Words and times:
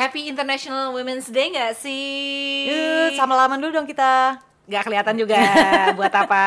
Happy 0.00 0.32
International 0.32 0.96
Women's 0.96 1.28
Day 1.28 1.52
nggak 1.52 1.76
sih? 1.76 2.72
Yuk, 2.72 3.20
sama 3.20 3.36
laman 3.36 3.60
dulu 3.60 3.76
dong 3.76 3.84
kita. 3.84 4.40
Nggak 4.64 4.88
kelihatan 4.88 5.14
juga 5.20 5.36
buat 6.00 6.08
apa. 6.08 6.46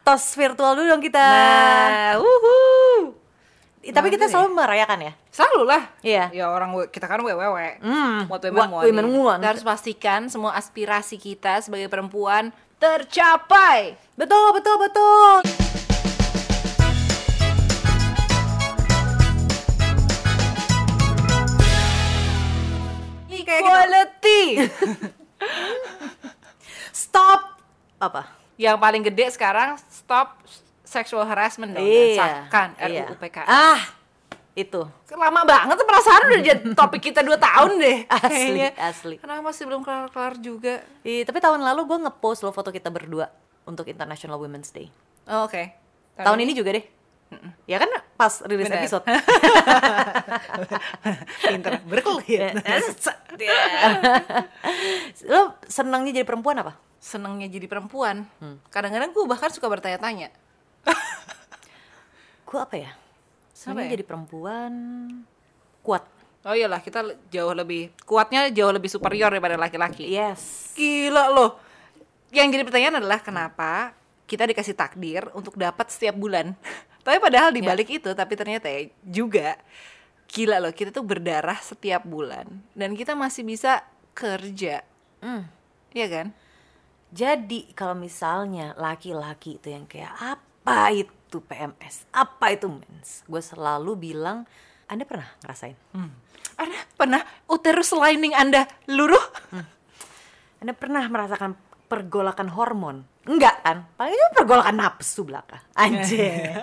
Tos 0.00 0.32
virtual 0.32 0.72
dulu 0.72 0.88
dong 0.88 1.04
kita. 1.04 1.20
Nah, 1.20 2.16
wuhu. 2.16 3.12
Eh, 3.84 3.92
Tapi 3.92 4.08
kita 4.08 4.24
Bagus 4.24 4.32
selalu 4.32 4.56
merayakan 4.56 4.98
ya. 5.04 5.12
Selalu 5.28 5.68
lah. 5.68 5.82
Iya. 6.00 6.24
Ya 6.32 6.48
orang 6.48 6.72
kita 6.88 7.04
kan 7.04 7.20
WWW. 7.20 7.84
Hmm, 7.84 8.24
What 8.32 8.40
women 8.40 8.56
what 8.56 8.68
want. 8.72 8.84
women 8.88 9.06
want. 9.12 9.40
Kita 9.44 9.50
harus 9.52 9.64
pastikan 9.64 10.32
semua 10.32 10.56
aspirasi 10.56 11.20
kita 11.20 11.60
sebagai 11.60 11.92
perempuan 11.92 12.56
tercapai. 12.80 14.00
Betul, 14.16 14.56
betul, 14.56 14.80
betul. 14.80 15.44
Gitu. 23.60 23.70
quality. 23.70 24.42
Stop 26.90 27.40
apa? 28.00 28.22
Yang 28.60 28.76
paling 28.76 29.02
gede 29.04 29.26
sekarang 29.32 29.76
stop 29.88 30.40
sexual 30.84 31.22
harassment 31.24 31.76
dong. 31.76 31.86
Iya. 31.86 32.50
Iya. 32.82 33.06
RUU 33.06 33.14
PKS. 33.16 33.46
Ah, 33.46 33.80
itu. 34.58 34.82
Lama 35.14 35.42
banget 35.46 35.74
tuh 35.78 35.86
perasaan 35.86 36.22
udah 36.26 36.40
jadi 36.42 36.62
topik 36.74 37.00
kita 37.12 37.20
2 37.22 37.38
tahun 37.38 37.70
deh. 37.78 37.98
Asli, 38.16 38.34
kayaknya. 38.34 38.70
asli. 38.76 39.14
Kenapa 39.22 39.40
masih 39.46 39.64
belum 39.70 39.80
kelar-kelar 39.86 40.34
juga? 40.42 40.82
Ih, 41.06 41.22
tapi 41.22 41.38
tahun 41.38 41.62
lalu 41.62 41.80
gue 41.86 41.98
ngepost 42.08 42.42
lo 42.42 42.50
foto 42.50 42.74
kita 42.74 42.90
berdua 42.90 43.30
untuk 43.64 43.86
International 43.86 44.36
Women's 44.42 44.74
Day. 44.74 44.90
Oh, 45.30 45.46
Oke. 45.46 45.76
Tahun, 46.20 46.36
ini 46.36 46.52
juga 46.52 46.74
deh. 46.76 46.84
Ya 47.64 47.78
kan 47.78 47.86
pas 48.18 48.42
rilis 48.42 48.66
Bener. 48.66 48.82
episode. 48.82 49.06
pinter 51.46 51.78
berkelit. 51.86 52.58
lo 55.32 55.54
senangnya 55.70 56.20
jadi 56.20 56.26
perempuan 56.26 56.58
apa? 56.60 56.74
Senengnya 56.98 57.46
jadi 57.46 57.70
perempuan. 57.70 58.26
Kadang-kadang 58.68 59.14
gue 59.14 59.24
bahkan 59.24 59.48
suka 59.54 59.70
bertanya-tanya. 59.70 60.34
Gue 62.44 62.58
apa 62.58 62.76
ya? 62.76 62.90
Senangnya 63.54 63.88
ya? 63.88 63.94
jadi 63.94 64.04
perempuan 64.04 64.72
kuat. 65.86 66.02
Oh 66.40 66.56
iyalah 66.56 66.80
kita 66.80 67.04
jauh 67.28 67.52
lebih 67.52 67.92
kuatnya 68.08 68.48
jauh 68.48 68.72
lebih 68.72 68.90
superior 68.90 69.30
daripada 69.30 69.60
laki-laki. 69.60 70.08
Yes. 70.08 70.72
Gila 70.74 71.30
loh. 71.30 71.60
Yang 72.34 72.58
jadi 72.58 72.62
pertanyaan 72.66 72.96
adalah 72.98 73.20
kenapa 73.22 73.94
kita 74.26 74.46
dikasih 74.46 74.74
takdir 74.74 75.26
untuk 75.36 75.54
dapat 75.54 75.86
setiap 75.92 76.18
bulan. 76.18 76.56
Tapi 77.00 77.18
padahal 77.18 77.50
di 77.50 77.64
balik 77.64 77.88
itu 77.88 78.10
tapi 78.12 78.36
ternyata 78.36 78.68
ya 78.68 78.88
juga 79.02 79.56
gila 80.30 80.62
loh 80.62 80.70
kita 80.70 80.94
tuh 80.94 81.02
berdarah 81.02 81.58
setiap 81.58 82.06
bulan 82.06 82.46
dan 82.78 82.94
kita 82.94 83.18
masih 83.18 83.42
bisa 83.42 83.82
kerja. 84.14 84.86
Hmm. 85.18 85.50
Iya 85.90 86.06
kan? 86.06 86.26
Jadi 87.10 87.74
kalau 87.74 87.98
misalnya 87.98 88.78
laki-laki 88.78 89.58
itu 89.58 89.74
yang 89.74 89.90
kayak 89.90 90.14
apa 90.14 90.94
itu 90.94 91.42
PMS, 91.42 92.06
apa 92.14 92.54
itu 92.54 92.70
mens, 92.70 93.26
gue 93.26 93.42
selalu 93.42 93.98
bilang, 93.98 94.46
Anda 94.86 95.02
pernah 95.02 95.26
ngerasain? 95.42 95.74
Anda 96.54 96.78
pernah 96.94 97.22
uterus 97.50 97.90
lining 97.90 98.38
Anda 98.38 98.70
luruh? 98.86 99.26
Anda 100.62 100.70
pernah 100.78 101.02
merasakan 101.10 101.58
pergolakan 101.90 102.54
hormon? 102.54 103.02
Enggak 103.28 103.60
kan? 103.60 103.84
Paling 104.00 104.16
itu 104.16 104.26
pergolakan 104.32 104.76
nafsu 104.80 105.28
belaka. 105.28 105.60
Anjir. 105.76 106.56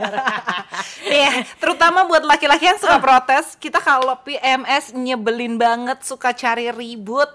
Nih, 1.11 1.45
terutama 1.61 2.09
buat 2.09 2.25
laki-laki 2.25 2.65
yang 2.65 2.81
suka 2.81 2.97
protes, 2.97 3.53
kita 3.61 3.77
kalau 3.77 4.17
PMS 4.25 4.97
nyebelin 4.97 5.61
banget, 5.61 6.01
suka 6.01 6.33
cari 6.33 6.73
ribut. 6.73 7.29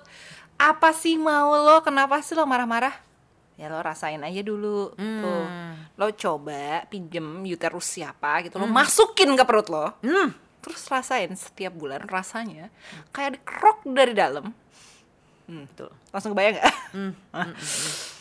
Apa 0.58 0.90
sih 0.90 1.14
mau 1.14 1.54
lo? 1.54 1.86
Kenapa 1.86 2.18
sih 2.18 2.34
lo 2.34 2.42
marah-marah? 2.50 2.94
Ya 3.54 3.70
lo 3.70 3.78
rasain 3.78 4.18
aja 4.18 4.42
dulu 4.42 4.90
tuh. 4.98 5.44
Lo 5.94 6.06
coba 6.18 6.82
pinjem 6.90 7.46
uterus 7.46 7.94
siapa 7.94 8.42
gitu, 8.42 8.58
lo 8.58 8.66
masukin 8.66 9.38
ke 9.38 9.44
perut 9.46 9.70
lo. 9.70 9.86
Hmm. 10.02 10.34
Terus 10.62 10.82
rasain 10.90 11.30
setiap 11.34 11.74
bulan 11.74 12.02
rasanya 12.06 12.74
kayak 13.14 13.38
dikerok 13.38 13.78
dari 13.86 14.14
dalam. 14.18 14.50
Hmm, 15.46 15.66
Betul. 15.70 15.90
langsung 16.10 16.34
kebayang 16.34 16.58
gak? 16.58 16.74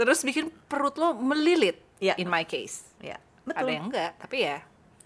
Terus 0.00 0.24
bikin 0.24 0.48
perut 0.64 0.96
lo 0.96 1.12
melilit. 1.12 1.76
Iya. 2.00 2.16
In 2.16 2.32
my 2.32 2.48
case. 2.48 2.88
Ya, 3.04 3.20
Ada 3.44 3.60
betul. 3.60 3.68
yang 3.68 3.84
enggak, 3.92 4.10
tapi 4.16 4.36
ya 4.48 4.58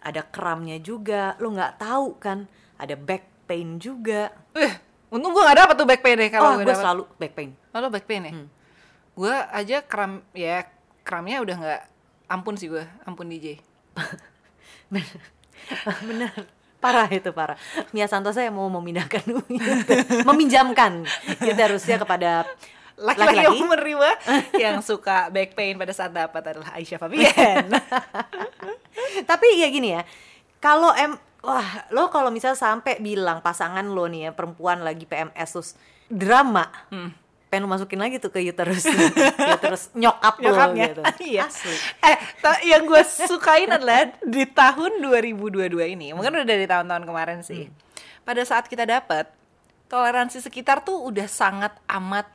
Ada 0.04 0.22
kramnya 0.22 0.78
juga, 0.78 1.34
lo 1.42 1.50
nggak 1.50 1.82
tahu 1.82 2.20
kan? 2.22 2.46
Ada 2.78 2.94
back 2.94 3.48
pain 3.50 3.82
juga. 3.82 4.30
Eh, 4.54 4.72
untung 5.10 5.34
gue 5.34 5.42
gak 5.42 5.64
dapet 5.64 5.74
tuh 5.80 5.88
back 5.88 6.02
pain 6.04 6.16
deh 6.20 6.28
kalau 6.28 6.54
oh, 6.54 6.54
gue 6.60 6.68
gue 6.68 6.76
selalu 6.76 7.02
back 7.18 7.32
pain. 7.32 7.50
Oh, 7.72 7.80
lo 7.80 7.88
back 7.88 8.06
pain 8.06 8.22
ya? 8.22 8.32
Gue 9.16 9.34
aja 9.34 9.76
kram, 9.82 10.20
ya 10.36 10.68
kramnya 11.02 11.40
udah 11.40 11.56
nggak 11.56 11.82
ampun 12.28 12.54
sih 12.60 12.68
gue, 12.68 12.84
ampun 13.08 13.32
DJ. 13.32 13.58
Bener. 16.08 16.32
Parah 16.84 17.08
itu 17.08 17.32
parah. 17.32 17.56
Mia 17.96 18.04
Santosa 18.04 18.44
yang 18.44 18.60
mau 18.60 18.68
memindahkan 18.68 19.24
meminjamkan 20.28 21.08
uterusnya 21.40 21.96
kepada 21.96 22.44
Laki-laki 22.94 23.58
yang 23.58 23.66
menerima 23.66 24.10
yang 24.62 24.76
suka 24.78 25.28
back 25.30 25.58
pain 25.58 25.74
pada 25.74 25.90
saat 25.90 26.14
dapat 26.14 26.42
adalah 26.54 26.74
Aisyah 26.78 26.98
Fabian. 27.02 27.66
Tapi 29.30 29.46
ya 29.58 29.68
gini 29.70 29.94
ya, 29.98 30.02
kalau 30.62 30.94
em 30.94 31.18
wah 31.44 31.86
lo 31.92 32.08
kalau 32.08 32.30
misalnya 32.32 32.56
sampai 32.56 33.02
bilang 33.02 33.42
pasangan 33.44 33.84
lo 33.84 34.06
nih 34.06 34.28
ya 34.28 34.30
perempuan 34.32 34.80
lagi 34.80 35.04
PMS 35.04 35.50
terus 35.52 35.70
drama, 36.06 36.70
pengen 37.50 37.66
lo 37.66 37.68
masukin 37.70 38.00
lagi 38.02 38.18
tuh 38.18 38.30
ke 38.34 38.42
uterus, 38.42 38.86
uterus 39.38 39.90
nyokap 40.00 40.34
lo 40.40 40.50
Nyokapnya. 40.50 40.84
gitu. 40.90 41.02
Iya. 41.34 41.46
Asli. 41.46 41.76
Eh, 42.02 42.18
yang 42.66 42.82
gue 42.82 43.02
sukain 43.06 43.70
adalah 43.70 44.10
di 44.22 44.42
tahun 44.46 44.98
2022 44.98 45.94
ini, 45.94 46.10
mungkin 46.14 46.34
udah 46.34 46.46
dari 46.46 46.66
tahun-tahun 46.66 47.04
kemarin 47.06 47.38
sih. 47.46 47.70
Pada 48.26 48.42
saat 48.42 48.66
kita 48.66 48.88
dapat, 48.88 49.30
toleransi 49.86 50.42
sekitar 50.42 50.82
tuh 50.82 50.96
udah 51.06 51.28
sangat 51.30 51.76
amat 51.86 52.26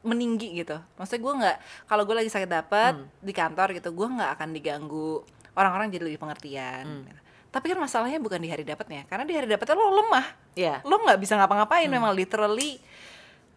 meninggi 0.00 0.64
gitu. 0.64 0.80
Maksudnya 0.96 1.20
gue 1.20 1.34
nggak, 1.44 1.56
kalau 1.84 2.02
gue 2.08 2.16
lagi 2.16 2.30
sakit 2.32 2.48
dapat 2.48 2.94
di 3.20 3.32
kantor 3.36 3.76
gitu, 3.76 3.92
gue 3.92 4.08
nggak 4.08 4.30
akan 4.40 4.48
diganggu. 4.56 5.20
Orang-orang 5.52 5.92
jadi 5.92 6.08
lebih 6.08 6.20
pengertian. 6.20 7.04
Tapi 7.50 7.66
kan 7.66 7.78
masalahnya 7.82 8.22
bukan 8.22 8.38
di 8.38 8.48
hari 8.48 8.62
dapatnya, 8.62 9.04
karena 9.10 9.26
di 9.26 9.34
hari 9.34 9.50
dapatnya 9.50 9.74
lo 9.74 9.90
lemah. 9.90 10.26
Iya. 10.54 10.80
Lo 10.86 11.02
nggak 11.02 11.18
bisa 11.18 11.34
ngapa-ngapain, 11.34 11.90
memang 11.90 12.14
literally 12.14 12.78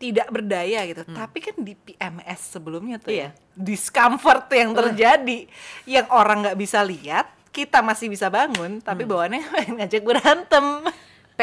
tidak 0.01 0.27
berdaya 0.33 0.83
gitu. 0.83 1.05
Tapi 1.07 1.37
kan 1.39 1.55
di 1.61 1.77
PMS 1.77 2.57
sebelumnya 2.57 2.97
tuh 2.99 3.13
Iya. 3.13 3.31
ya, 3.31 3.39
discomfort 3.55 4.49
yang 4.51 4.75
terjadi 4.75 5.47
yang 5.87 6.09
orang 6.11 6.43
nggak 6.43 6.57
bisa 6.59 6.83
lihat, 6.83 7.29
kita 7.53 7.85
masih 7.85 8.09
bisa 8.09 8.27
bangun, 8.33 8.81
tapi 8.81 9.05
bawaannya 9.05 9.45
pengen 9.47 9.73
ngajak 9.79 10.03
berantem. 10.03 10.65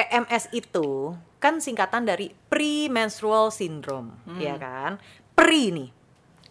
PMS 0.00 0.49
itu 0.56 1.12
kan 1.37 1.61
singkatan 1.61 2.09
dari 2.09 2.33
premenstrual 2.49 3.53
syndrome, 3.53 4.16
ya 4.41 4.56
kan? 4.56 4.97
Pre 5.37 5.65
nih. 5.69 5.88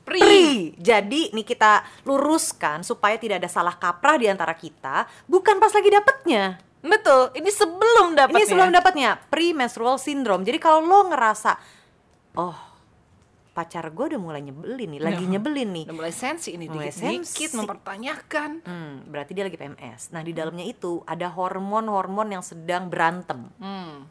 Pri. 0.05 0.21
Pre. 0.21 0.45
Jadi 0.77 1.33
nih 1.33 1.45
kita 1.45 2.05
luruskan 2.05 2.85
supaya 2.85 3.17
tidak 3.17 3.41
ada 3.41 3.49
salah 3.49 3.73
kaprah 3.73 4.21
di 4.21 4.29
antara 4.29 4.53
kita, 4.53 5.09
bukan 5.25 5.57
pas 5.57 5.73
lagi 5.73 5.89
dapetnya. 5.89 6.61
Betul, 6.79 7.33
ini 7.33 7.49
sebelum 7.49 8.13
dapatnya. 8.13 8.37
Ini 8.37 8.45
sebelum 8.45 8.69
dapatnya 8.69 9.09
premenstrual 9.33 9.97
syndrome. 9.97 10.45
Jadi 10.45 10.61
kalau 10.61 10.85
lo 10.85 11.09
ngerasa 11.09 11.57
oh 12.37 12.68
pacar 13.59 13.91
gue 13.91 14.15
udah 14.15 14.21
mulai 14.21 14.39
nyebelin 14.39 14.87
nih, 14.87 15.01
lagi 15.03 15.25
nyebelin 15.27 15.69
nih. 15.75 15.85
Udah 15.91 15.97
mulai 15.99 16.15
sensi 16.15 16.55
ini 16.55 16.71
Mulai 16.71 16.87
dikit-dikit 16.87 17.27
sensi. 17.51 17.57
mempertanyakan. 17.59 18.51
Hmm, 18.63 18.93
berarti 19.03 19.35
dia 19.35 19.43
lagi 19.43 19.59
PMS. 19.59 20.15
Nah, 20.15 20.23
di 20.23 20.31
dalamnya 20.31 20.63
itu 20.63 21.03
ada 21.03 21.27
hormon-hormon 21.27 22.31
yang 22.31 22.39
sedang 22.39 22.87
berantem. 22.87 23.51
Hmm. 23.59 24.07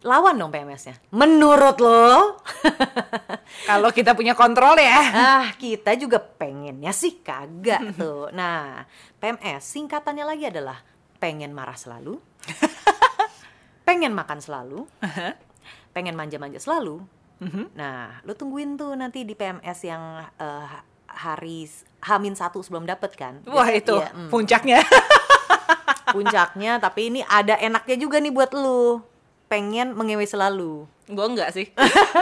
Lawan 0.00 0.34
dong 0.34 0.48
PMS-nya. 0.48 0.96
Menurut 1.12 1.76
lo? 1.78 2.40
Kalau 3.68 3.92
kita 3.92 4.16
punya 4.16 4.32
kontrol 4.32 4.74
ya. 4.74 4.98
ah, 5.12 5.46
kita 5.54 5.92
juga 5.94 6.18
pengennya 6.18 6.90
sih 6.90 7.20
kagak 7.20 7.84
tuh. 8.00 8.32
Nah, 8.32 8.82
PMS 9.20 9.62
singkatannya 9.62 10.24
lagi 10.24 10.48
adalah 10.48 10.80
pengen 11.20 11.52
marah 11.52 11.76
selalu, 11.76 12.16
pengen 13.86 14.16
makan 14.16 14.40
selalu, 14.40 14.88
pengen 15.92 16.16
manja-manja 16.16 16.56
selalu. 16.56 17.04
Nah, 17.72 18.20
lo 18.28 18.36
tungguin 18.36 18.76
tuh 18.76 18.92
nanti 18.92 19.24
di 19.24 19.32
PMS 19.32 19.78
yang 19.88 20.20
eh, 20.36 20.68
hari 21.08 21.64
Hamin 22.04 22.36
satu 22.36 22.60
sebelum 22.60 22.84
dapet 22.84 23.16
kan? 23.16 23.40
Wah 23.48 23.66
Biasa- 23.66 23.80
itu 23.80 23.96
iya, 23.96 24.10
mm. 24.12 24.28
puncaknya. 24.28 24.78
puncaknya. 26.14 26.72
Tapi 26.78 27.00
ini 27.12 27.20
ada 27.26 27.56
enaknya 27.56 27.96
juga 27.96 28.20
nih 28.20 28.32
buat 28.32 28.52
lo. 28.52 29.04
Pengen 29.50 29.98
mengewe 29.98 30.22
selalu. 30.28 30.86
Gue 31.10 31.26
enggak 31.26 31.50
sih. 31.50 31.66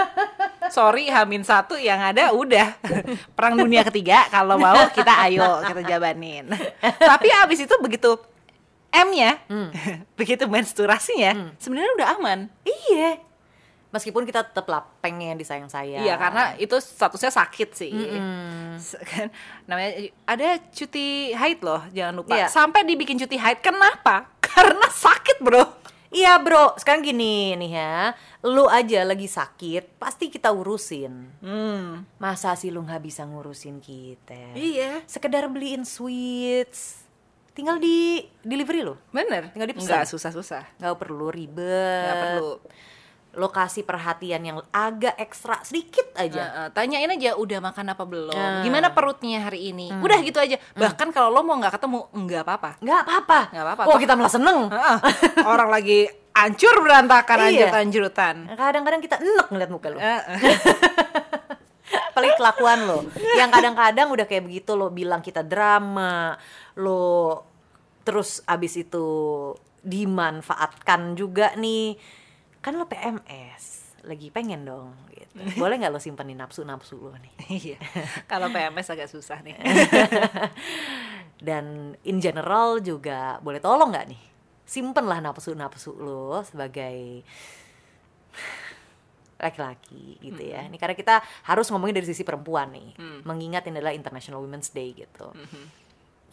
Sorry, 0.76 1.12
Hamin 1.12 1.44
satu 1.44 1.76
yang 1.76 2.00
ada 2.00 2.32
udah 2.32 2.76
perang 3.36 3.56
dunia 3.60 3.84
ketiga. 3.84 4.24
Kalau 4.32 4.56
mau 4.56 4.88
kita 4.92 5.12
ayo 5.28 5.60
kita 5.64 5.82
jabanin. 5.84 6.48
Tapi 6.80 7.28
abis 7.44 7.68
itu 7.68 7.74
begitu 7.80 8.16
M-nya, 8.88 9.36
begitu 10.16 10.48
menstruasinya, 10.48 11.52
sebenarnya 11.60 11.92
udah 12.00 12.08
aman. 12.16 12.38
Iya. 12.64 13.20
Meskipun 13.88 14.22
kita 14.22 14.42
tetap 14.42 14.64
lah 14.64 14.84
pengen 14.98 15.34
disayang 15.34 15.66
sayang 15.66 16.00
Iya 16.00 16.14
karena 16.14 16.52
itu 16.56 16.76
statusnya 16.76 17.28
sakit 17.30 17.68
sih. 17.72 17.92
Se- 18.78 19.00
Kan 19.00 19.32
namanya 19.64 19.96
ada 20.22 20.60
cuti 20.68 21.32
haid 21.32 21.60
loh, 21.60 21.82
jangan 21.90 22.14
lupa. 22.16 22.34
Iya. 22.34 22.46
Sampai 22.46 22.82
dibikin 22.82 23.16
cuti 23.16 23.34
haid 23.34 23.58
kenapa? 23.58 24.28
Karena 24.44 24.86
sakit, 24.86 25.38
Bro. 25.38 25.78
Iya 26.08 26.40
bro, 26.40 26.72
sekarang 26.74 27.04
gini 27.04 27.52
nih 27.54 27.76
ya, 27.76 28.16
lu 28.40 28.64
aja 28.64 29.04
lagi 29.04 29.28
sakit, 29.28 30.00
pasti 30.00 30.32
kita 30.32 30.48
urusin. 30.48 31.28
Hmm. 31.44 32.08
Masa 32.16 32.56
sih 32.56 32.72
lu 32.72 32.80
nggak 32.80 33.04
bisa 33.04 33.28
ngurusin 33.28 33.76
kita? 33.76 34.56
Iya. 34.56 35.04
Sekedar 35.04 35.44
beliin 35.52 35.84
sweets, 35.84 37.04
tinggal 37.52 37.76
di 37.76 38.24
delivery 38.40 38.80
lo, 38.80 38.96
Bener. 39.12 39.52
Tinggal 39.52 39.68
dipesan. 39.68 39.84
Nggak 39.84 40.04
susah-susah. 40.08 40.64
nggak 40.80 40.96
perlu 40.96 41.28
ribet. 41.28 42.00
Nggak 42.00 42.16
perlu. 42.24 42.52
Lo 43.38 43.48
kasih 43.48 43.86
perhatian 43.86 44.42
yang 44.42 44.58
agak 44.68 45.14
ekstra 45.14 45.62
sedikit 45.62 46.10
aja. 46.12 46.42
Nah, 46.42 46.50
eh, 46.66 46.68
tanyain 46.74 47.06
aja 47.06 47.38
udah 47.38 47.62
makan 47.62 47.86
apa 47.88 48.02
belum, 48.02 48.34
Nah. 48.34 48.60
gimana 48.60 48.90
perutnya 48.90 49.46
hari 49.46 49.70
ini, 49.70 49.94
udah 49.94 50.18
gitu 50.20 50.36
aja. 50.36 50.58
Bahkan 50.74 51.08
kalau 51.08 51.30
lo 51.30 51.40
mau 51.40 51.54
nggak 51.54 51.70
ketemu, 51.72 52.10
nggak 52.10 52.42
apa-apa. 52.42 52.70
Nggak 52.82 53.00
apa-apa. 53.00 53.40
Nggak 53.54 53.64
apa-apa, 53.64 53.82
Oh 53.86 53.96
kita 53.96 54.12
malah 54.12 54.28
seneng. 54.28 54.58
Heeh. 54.66 54.96
Orang 55.54 55.70
lagi 55.70 56.10
hancur 56.34 56.82
berantakan 56.82 57.46
Iya. 57.46 57.70
anjut-anjurutan. 57.70 58.36
Kadang-kadang 58.52 59.00
kita 59.00 59.16
enek 59.18 59.46
ngeliat 59.48 59.70
muka 59.70 59.86
lo. 59.88 59.98
Eh, 59.98 60.04
eh. 60.04 60.56
Apalagi 62.10 62.34
kelakuan 62.34 62.78
lo. 62.84 62.98
Yang 63.38 63.50
kadang-kadang 63.54 64.06
udah 64.10 64.26
kayak 64.26 64.44
begitu 64.44 64.74
lo 64.74 64.90
bilang 64.90 65.22
kita 65.22 65.40
drama, 65.40 66.34
lo 66.74 67.42
terus 68.02 68.42
abis 68.44 68.74
itu 68.76 69.06
dimanfaatkan 69.80 71.14
juga 71.14 71.54
nih. 71.54 71.94
Kan 72.58 72.74
lo 72.74 72.84
PMS, 72.84 73.64
lagi 74.02 74.28
pengen 74.28 74.62
dong 74.62 74.92
gitu. 75.10 75.38
Boleh 75.56 75.78
nggak 75.78 75.90
lo 75.90 75.98
simpenin 75.98 76.36
nafsu-nafsu 76.36 76.98
lo 76.98 77.14
nih? 77.16 77.34
Iya. 77.72 77.78
Kalau 78.24 78.48
PMS 78.48 78.88
agak 78.90 79.08
susah 79.08 79.40
nih. 79.40 79.54
Dan 81.38 81.94
in 82.02 82.18
general 82.18 82.78
juga 82.78 83.38
boleh 83.38 83.58
tolong 83.58 83.88
nggak 83.88 84.06
nih? 84.10 84.22
Simpenlah 84.64 85.22
nafsu-nafsu 85.22 85.94
lo 85.94 86.42
sebagai 86.42 87.22
laki-laki 89.38 90.18
gitu 90.18 90.42
ya. 90.42 90.66
Ini 90.66 90.74
karena 90.76 90.92
kita 90.92 91.22
harus 91.46 91.70
ngomongin 91.70 91.94
dari 91.94 92.04
sisi 92.04 92.26
perempuan 92.26 92.74
nih, 92.74 92.88
mengingat 93.22 93.70
ini 93.70 93.78
adalah 93.78 93.94
International 93.94 94.42
Women's 94.42 94.74
Day 94.74 94.92
gitu. 94.92 95.30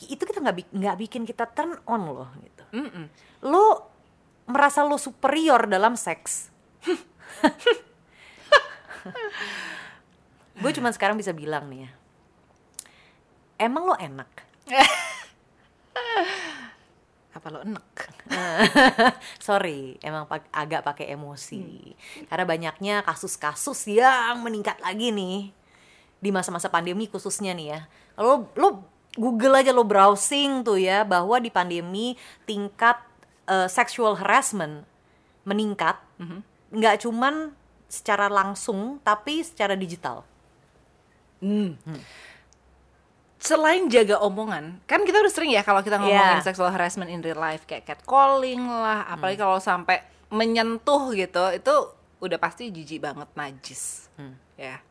Itu 0.01 0.25
kita 0.25 0.42
nggak 0.42 0.56
bi- 0.57 0.72
nggak 0.74 0.98
bikin 1.00 1.24
kita 1.24 1.45
turn 1.48 1.77
on 1.86 2.01
loh 2.04 2.30
gitu. 2.42 2.63
Mm-mm. 2.75 3.06
Lo 3.45 3.95
merasa 4.46 4.86
lo 4.86 4.98
superior 4.98 5.66
dalam 5.70 5.98
seks. 5.98 6.50
Gue 10.62 10.72
cuma 10.72 10.90
sekarang 10.94 11.18
bisa 11.20 11.36
bilang 11.36 11.70
nih 11.70 11.86
ya. 11.86 11.92
Emang 13.60 13.86
lo 13.88 13.96
enak? 13.98 14.30
Apa 17.36 17.48
lo 17.52 17.60
enek? 17.62 17.88
Sorry, 19.46 20.00
emang 20.00 20.26
pak- 20.26 20.48
agak 20.56 20.88
pakai 20.88 21.12
emosi. 21.12 21.94
Karena 22.32 22.46
banyaknya 22.48 23.04
kasus-kasus 23.04 23.92
yang 23.92 24.40
meningkat 24.42 24.80
lagi 24.80 25.12
nih 25.12 25.52
di 26.24 26.30
masa-masa 26.32 26.72
pandemi 26.72 27.12
khususnya 27.12 27.52
nih 27.52 27.68
ya. 27.76 27.80
Lo 28.16 28.48
lo 28.56 28.88
Google 29.16 29.60
aja 29.64 29.72
lo 29.72 29.88
browsing 29.88 30.64
tuh 30.64 30.80
ya 30.80 31.08
bahwa 31.08 31.40
di 31.40 31.48
pandemi 31.48 32.20
tingkat 32.44 33.00
eh, 33.46 33.68
sexual 33.68 34.18
harassment 34.18 34.84
meningkat. 35.44 35.98
Nggak 36.70 37.06
cuman 37.06 37.54
secara 37.86 38.26
langsung 38.28 38.98
tapi 39.00 39.40
secara 39.42 39.74
digital. 39.74 40.26
Selain 43.38 43.86
jaga 43.86 44.18
omongan, 44.20 44.82
kan 44.90 45.06
kita 45.06 45.22
udah 45.22 45.30
sering 45.30 45.54
ya 45.54 45.62
kalau 45.62 45.86
kita 45.86 46.02
ngomongin 46.02 46.42
Iya. 46.42 46.42
sexual 46.42 46.74
harassment 46.74 47.14
in 47.14 47.22
real 47.22 47.38
life 47.38 47.70
kayak 47.70 47.86
catcalling 47.86 48.66
lah, 48.66 49.06
apalagi 49.06 49.38
kalau 49.38 49.62
sampai 49.62 50.02
menyentuh 50.34 51.14
gitu, 51.14 51.54
itu 51.54 51.74
udah 52.18 52.38
pasti 52.42 52.74
jijik 52.74 53.06
banget 53.06 53.30
najis. 53.38 54.10
Ya. 54.58 54.82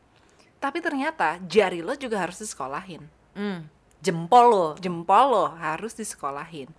Tapi 0.55 0.79
ternyata 0.79 1.35
jari 1.43 1.83
lo 1.83 1.99
juga 1.99 2.23
harus 2.23 2.39
disekolahin. 2.39 3.03
Hmm, 3.35 3.67
Jempol 3.99 4.45
lo. 4.47 4.67
Jempol 4.79 5.25
lo 5.27 5.45
harus 5.51 5.91
disekolahin. 5.91 6.71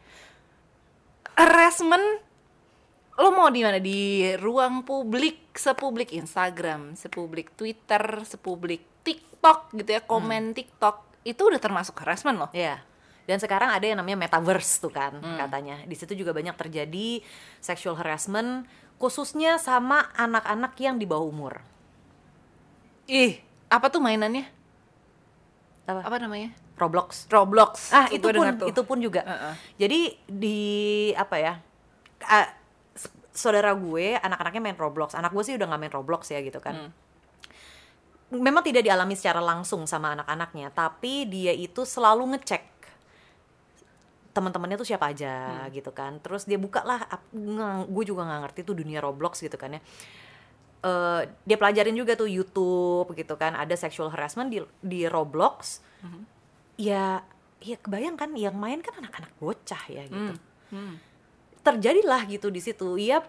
Harassment 1.37 2.25
lo 3.17 3.33
mau 3.33 3.49
di 3.49 3.65
mana 3.65 3.81
di 3.81 4.29
ruang 4.37 4.85
publik 4.85 5.57
sepublik 5.57 6.13
Instagram, 6.13 6.97
sepublik 6.97 7.57
Twitter, 7.57 8.25
sepublik 8.29 8.85
TikTok 9.01 9.73
gitu 9.73 9.91
ya, 9.97 10.01
komen 10.05 10.53
TikTok 10.53 11.25
itu 11.25 11.43
udah 11.49 11.61
termasuk 11.61 11.97
harassment 12.05 12.37
loh. 12.37 12.51
Ya. 12.53 12.85
Dan 13.27 13.43
sekarang 13.43 13.75
ada 13.75 13.83
yang 13.83 13.99
namanya 13.99 14.29
metaverse 14.29 14.79
tuh 14.79 14.93
kan 14.95 15.19
katanya. 15.19 15.83
Di 15.83 15.97
situ 15.99 16.15
juga 16.15 16.31
banyak 16.31 16.55
terjadi 16.55 17.25
sexual 17.59 17.99
harassment 17.99 18.71
khususnya 19.03 19.59
sama 19.59 20.09
anak-anak 20.15 20.79
yang 20.79 20.97
di 20.97 21.05
bawah 21.11 21.27
umur. 21.27 21.55
Ih, 23.11 23.43
apa 23.67 23.91
tuh 23.91 23.99
mainannya? 23.99 24.47
Apa? 25.91 26.07
Apa 26.07 26.17
namanya? 26.23 26.55
Roblox. 26.77 27.25
Roblox. 27.27 27.73
Ah, 27.91 28.07
itu 28.09 28.21
pun 28.31 28.47
tuh. 28.55 28.69
itu 28.69 28.81
pun 28.83 28.99
juga. 29.01 29.23
Heeh. 29.23 29.55
Jadi 29.79 30.01
di 30.25 30.61
apa 31.13 31.37
ya? 31.37 31.55
s- 32.93 33.09
saudara 33.33 33.73
gue 33.73 34.15
anak-anaknya 34.15 34.61
main 34.63 34.77
Roblox. 34.77 35.13
Anak 35.13 35.33
gue 35.33 35.43
sih 35.43 35.55
udah 35.55 35.67
nggak 35.67 35.81
main 35.81 35.95
Roblox 35.95 36.29
ya 36.29 36.41
gitu 36.41 36.61
kan. 36.61 36.93
Memang 38.27 38.61
tidak 38.61 38.83
dialami 38.83 39.15
secara 39.15 39.39
langsung 39.39 39.87
sama 39.87 40.11
anak-anaknya, 40.13 40.69
tapi 40.71 41.25
dia 41.25 41.55
itu 41.55 41.87
selalu 41.87 42.35
ngecek 42.35 42.75
teman-temannya 44.35 44.77
tuh 44.77 44.85
siapa 44.85 45.09
aja 45.09 45.33
gitu 45.71 45.89
kan. 45.91 46.21
Terus 46.21 46.45
dia 46.45 46.59
buka 46.59 46.83
lah, 46.83 47.07
gue 47.87 48.05
juga 48.05 48.27
nggak 48.27 48.41
ngerti 48.45 48.61
tuh 48.63 48.77
dunia 48.77 49.01
Roblox 49.01 49.41
gitu 49.41 49.55
kan 49.55 49.79
ya. 49.79 49.81
Eh, 50.83 51.23
dia 51.43 51.57
pelajarin 51.57 51.95
juga 51.95 52.13
tuh 52.13 52.29
YouTube 52.29 53.17
gitu 53.17 53.33
kan, 53.35 53.55
ada 53.55 53.73
sexual 53.73 54.11
harassment 54.11 54.51
di 54.51 54.59
di 54.83 55.07
Roblox. 55.07 55.81
Ya, 56.77 57.25
ya 57.61 57.77
kebayang 57.81 58.21
kan 58.21 58.37
yang 58.37 58.57
main 58.57 58.85
kan 58.85 58.97
anak-anak 59.01 59.33
bocah 59.41 59.83
ya 59.89 60.05
gitu. 60.07 60.35
Hmm. 60.73 61.01
Terjadilah 61.65 62.29
gitu 62.29 62.53
di 62.53 62.61
situ. 62.61 63.01
Ya 63.01 63.25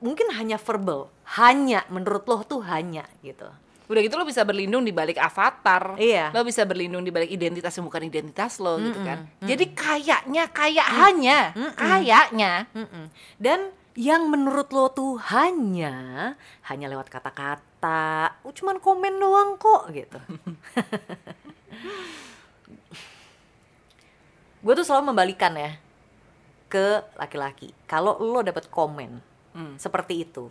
mungkin 0.00 0.28
hanya 0.36 0.60
verbal, 0.60 1.08
hanya 1.40 1.84
menurut 1.88 2.24
lo 2.28 2.44
tuh 2.44 2.60
hanya 2.64 3.08
gitu. 3.24 3.48
Udah 3.84 4.00
gitu 4.00 4.16
lo 4.16 4.24
bisa 4.24 4.40
berlindung 4.48 4.80
di 4.80 4.96
balik 4.96 5.20
avatar. 5.20 6.00
Iya. 6.00 6.32
Lo 6.32 6.40
bisa 6.40 6.64
berlindung 6.64 7.04
di 7.04 7.12
balik 7.12 7.28
identitas 7.28 7.76
yang 7.76 7.84
bukan 7.84 8.08
identitas 8.08 8.56
lo 8.56 8.80
gitu 8.80 9.00
kan. 9.04 9.28
Jadi 9.44 9.64
kayaknya 9.76 10.48
kayak 10.48 10.88
hanya, 10.88 11.38
kayaknya 11.76 12.52
Mm-mm. 12.72 13.12
Dan 13.36 13.76
yang 13.94 14.26
menurut 14.26 14.72
lo 14.74 14.90
tuh 14.90 15.20
hanya 15.30 16.32
hanya 16.66 16.86
lewat 16.90 17.12
kata-kata, 17.12 18.40
cuman 18.42 18.80
komen 18.80 19.20
doang 19.20 19.60
kok 19.60 19.92
gitu. 19.92 20.18
Gue 24.64 24.72
tuh 24.72 24.82
selalu 24.82 25.12
membalikan 25.12 25.52
ya 25.52 25.76
ke 26.66 27.04
laki-laki. 27.14 27.70
Kalau 27.84 28.16
lo 28.16 28.40
dapet 28.40 28.66
komen 28.66 29.20
seperti 29.76 30.24
itu, 30.24 30.50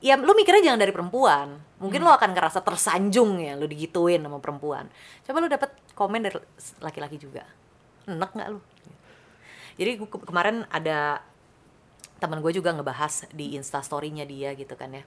ya 0.00 0.16
lo 0.16 0.32
mikirnya 0.32 0.72
jangan 0.72 0.80
dari 0.80 0.94
perempuan. 0.94 1.60
Mungkin 1.76 2.00
lo 2.00 2.14
akan 2.14 2.32
ngerasa 2.32 2.62
tersanjung 2.62 3.36
ya 3.36 3.58
lo 3.58 3.66
digituin 3.66 4.22
sama 4.22 4.38
perempuan. 4.38 4.86
Coba 5.26 5.42
lo 5.42 5.50
dapet 5.50 5.74
komen 5.92 6.22
dari 6.22 6.38
laki-laki 6.80 7.18
juga, 7.18 7.44
enak 8.06 8.30
nggak 8.32 8.48
lo? 8.48 8.62
Jadi 9.76 9.90
ke- 10.00 10.24
kemarin 10.24 10.64
ada 10.70 11.20
teman 12.16 12.38
gue 12.38 12.54
juga 12.54 12.70
ngebahas 12.70 13.26
di 13.34 13.58
instastorynya 13.58 14.22
dia 14.22 14.54
gitu 14.54 14.72
kan 14.72 14.94
ya. 14.94 15.04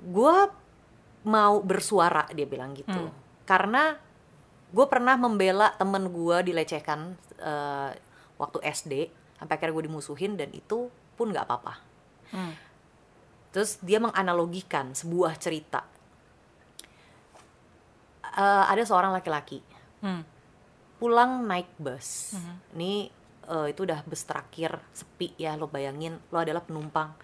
Gue 0.00 0.36
mau 1.22 1.60
bersuara 1.60 2.24
dia 2.30 2.46
bilang 2.46 2.72
gitu. 2.72 3.10
Karena 3.42 3.98
gue 4.72 4.86
pernah 4.88 5.20
membela 5.20 5.76
temen 5.76 6.08
gue 6.08 6.36
dilecehkan 6.48 7.14
eh, 7.38 7.90
waktu 8.40 8.58
SD 8.64 8.92
sampai 9.36 9.54
akhirnya 9.54 9.74
gue 9.76 9.84
dimusuhin 9.92 10.32
dan 10.34 10.48
itu 10.56 10.88
pun 11.14 11.28
nggak 11.30 11.44
apa-apa. 11.44 11.74
Hmm. 12.32 12.56
Terus 13.52 13.76
dia 13.84 14.00
menganalogikan 14.00 14.96
sebuah 14.96 15.36
cerita. 15.36 15.84
Eh, 18.32 18.64
ada 18.66 18.82
seorang 18.82 19.12
laki-laki 19.12 19.60
Hmm. 20.02 20.26
pulang 20.98 21.46
naik 21.46 21.70
bus. 21.78 22.34
Ini 22.74 23.06
eh, 23.46 23.66
itu 23.70 23.86
udah 23.86 24.02
bus 24.02 24.26
terakhir 24.26 24.82
sepi 24.90 25.30
ya 25.38 25.54
lo 25.54 25.70
bayangin 25.70 26.18
lo 26.34 26.42
adalah 26.42 26.58
penumpang 26.58 27.14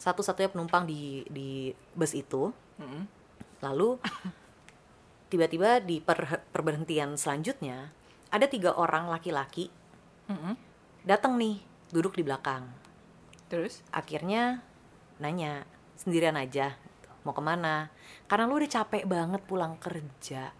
satu-satunya 0.00 0.48
penumpang 0.48 0.88
di 0.88 1.26
di 1.28 1.68
bus 1.92 2.16
itu. 2.16 2.48
Hmm. 2.80 3.04
Lalu 3.60 4.00
tiba-tiba 5.30 5.78
di 5.78 6.02
per- 6.02 6.42
perberhentian 6.50 7.14
selanjutnya 7.14 7.94
ada 8.28 8.46
tiga 8.46 8.74
orang 8.74 9.06
laki-laki 9.06 9.70
Hmm. 10.26 10.54
datang 11.02 11.34
nih 11.38 11.58
duduk 11.90 12.14
di 12.14 12.22
belakang. 12.22 12.70
Terus? 13.50 13.82
Akhirnya 13.90 14.62
nanya 15.18 15.66
sendirian 15.98 16.38
aja? 16.38 16.78
Mau 17.26 17.34
ke 17.34 17.42
mana? 17.42 17.90
Karena 18.30 18.46
lu 18.46 18.62
udah 18.62 18.70
capek 18.70 19.10
banget 19.10 19.42
pulang 19.42 19.74
kerja. 19.82 20.54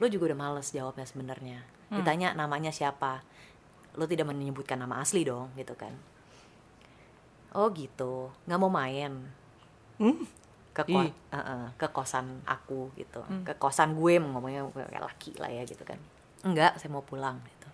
Lu 0.00 0.08
juga 0.08 0.32
udah 0.32 0.38
males 0.40 0.72
jawabnya 0.72 1.04
sebenarnya. 1.04 1.60
Ditanya 1.92 2.32
namanya 2.32 2.72
siapa. 2.72 3.20
Lu 4.00 4.08
tidak 4.08 4.32
menyebutkan 4.32 4.80
nama 4.80 5.04
asli 5.04 5.20
dong 5.20 5.52
gitu 5.52 5.76
kan. 5.76 5.92
Oh 7.52 7.68
gitu. 7.76 8.32
Nggak 8.48 8.60
mau 8.62 8.72
main 8.72 9.12
ke 10.80 10.88
ko- 10.88 11.04
Ih. 11.04 11.12
uh-uh, 11.32 11.64
ke 11.76 11.86
kosan 11.92 12.40
aku 12.44 12.90
gitu. 12.96 13.20
Ke 13.44 13.54
kosan 13.54 13.92
gue 13.92 14.16
ngomongnya 14.16 14.64
kayak 14.72 15.04
laki 15.04 15.36
lah 15.36 15.48
ya 15.48 15.62
gitu 15.62 15.84
kan. 15.84 16.00
Enggak 16.40 16.80
saya 16.80 16.88
mau 16.88 17.04
pulang 17.04 17.36
gitu. 17.44 17.68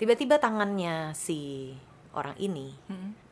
Tiba-tiba 0.00 0.40
tangannya 0.40 1.12
si 1.12 1.70
orang 2.14 2.34
ini 2.38 2.74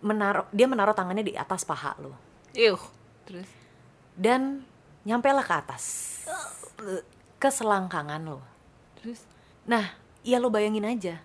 menaruh 0.03 0.47
dia 0.51 0.67
menaruh 0.67 0.93
tangannya 0.93 1.23
di 1.23 1.35
atas 1.35 1.65
paha 1.65 1.97
lo. 1.99 2.15
Iuh. 2.53 2.81
Terus? 3.25 3.49
Dan 4.15 4.63
nyampelah 5.03 5.43
ke 5.43 5.55
atas. 5.55 5.85
Ke 7.37 7.49
selangkangan 7.49 8.23
lo. 8.23 8.43
Terus? 9.01 9.27
Nah 9.67 9.95
ya 10.23 10.39
lo 10.39 10.51
bayangin 10.51 10.87
aja. 10.87 11.23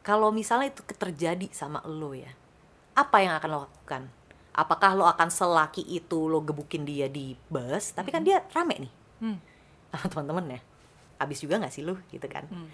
Kalau 0.00 0.32
misalnya 0.32 0.72
itu 0.72 0.80
terjadi 0.96 1.48
sama 1.52 1.84
lo 1.84 2.12
ya 2.12 2.32
apa 2.90 3.22
yang 3.22 3.32
akan 3.38 3.48
lo 3.48 3.58
lakukan 3.64 4.02
apakah 4.54 4.98
lo 4.98 5.06
akan 5.06 5.28
selaki 5.30 5.86
itu 5.86 6.26
lo 6.26 6.42
gebukin 6.42 6.82
dia 6.86 7.06
di 7.06 7.34
bus? 7.48 7.94
Tapi 7.94 8.10
kan 8.10 8.22
dia 8.26 8.42
rame 8.50 8.88
nih. 8.88 8.92
Hmm. 9.20 9.38
sama 9.90 10.06
teman-teman 10.10 10.58
ya. 10.58 10.60
Habis 11.20 11.44
juga 11.44 11.60
nggak 11.60 11.72
sih 11.72 11.84
lo 11.84 12.00
gitu 12.10 12.26
kan. 12.26 12.46
Hmm. 12.50 12.70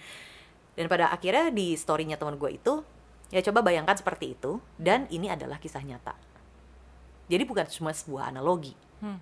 dan 0.76 0.92
pada 0.92 1.08
akhirnya 1.08 1.48
di 1.48 1.72
storynya 1.72 2.20
teman 2.20 2.36
gue 2.36 2.52
itu 2.52 2.84
ya 3.32 3.40
coba 3.40 3.64
bayangkan 3.64 3.96
seperti 3.96 4.36
itu 4.36 4.60
dan 4.76 5.08
ini 5.08 5.32
adalah 5.32 5.56
kisah 5.56 5.80
nyata. 5.80 6.12
Jadi 7.26 7.42
bukan 7.48 7.66
cuma 7.66 7.90
sebuah 7.96 8.28
analogi. 8.28 8.76
Hmm. 9.00 9.18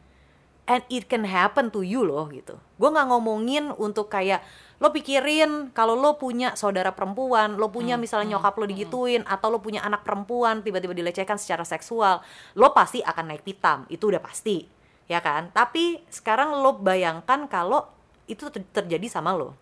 And 0.64 0.80
it 0.88 1.04
can 1.09 1.28
happen 1.28 1.68
to 1.68 1.85
you 1.85 2.00
loh 2.04 2.25
gitu. 2.33 2.56
Gue 2.80 2.88
nggak 2.88 3.09
ngomongin 3.12 3.68
untuk 3.76 4.09
kayak 4.09 4.40
lo 4.80 4.90
pikirin 4.90 5.71
kalau 5.71 5.94
lo 5.94 6.18
punya 6.18 6.59
saudara 6.59 6.92
perempuan 6.92 7.56
lo 7.56 7.71
punya 7.71 7.94
misalnya 7.94 8.37
nyokap 8.37 8.59
lo 8.59 8.66
digituin 8.66 9.23
atau 9.25 9.49
lo 9.49 9.62
punya 9.62 9.80
anak 9.87 10.02
perempuan 10.02 10.66
tiba-tiba 10.66 10.92
dilecehkan 10.92 11.38
secara 11.38 11.62
seksual 11.62 12.21
lo 12.59 12.75
pasti 12.75 12.99
akan 13.00 13.33
naik 13.33 13.47
pitam 13.47 13.87
itu 13.92 14.11
udah 14.11 14.21
pasti 14.21 14.66
ya 15.06 15.21
kan? 15.21 15.52
Tapi 15.52 16.02
sekarang 16.09 16.56
lo 16.59 16.80
bayangkan 16.80 17.47
kalau 17.47 17.87
itu 18.25 18.49
ter- 18.49 18.66
terjadi 18.73 19.21
sama 19.21 19.37
lo. 19.37 19.52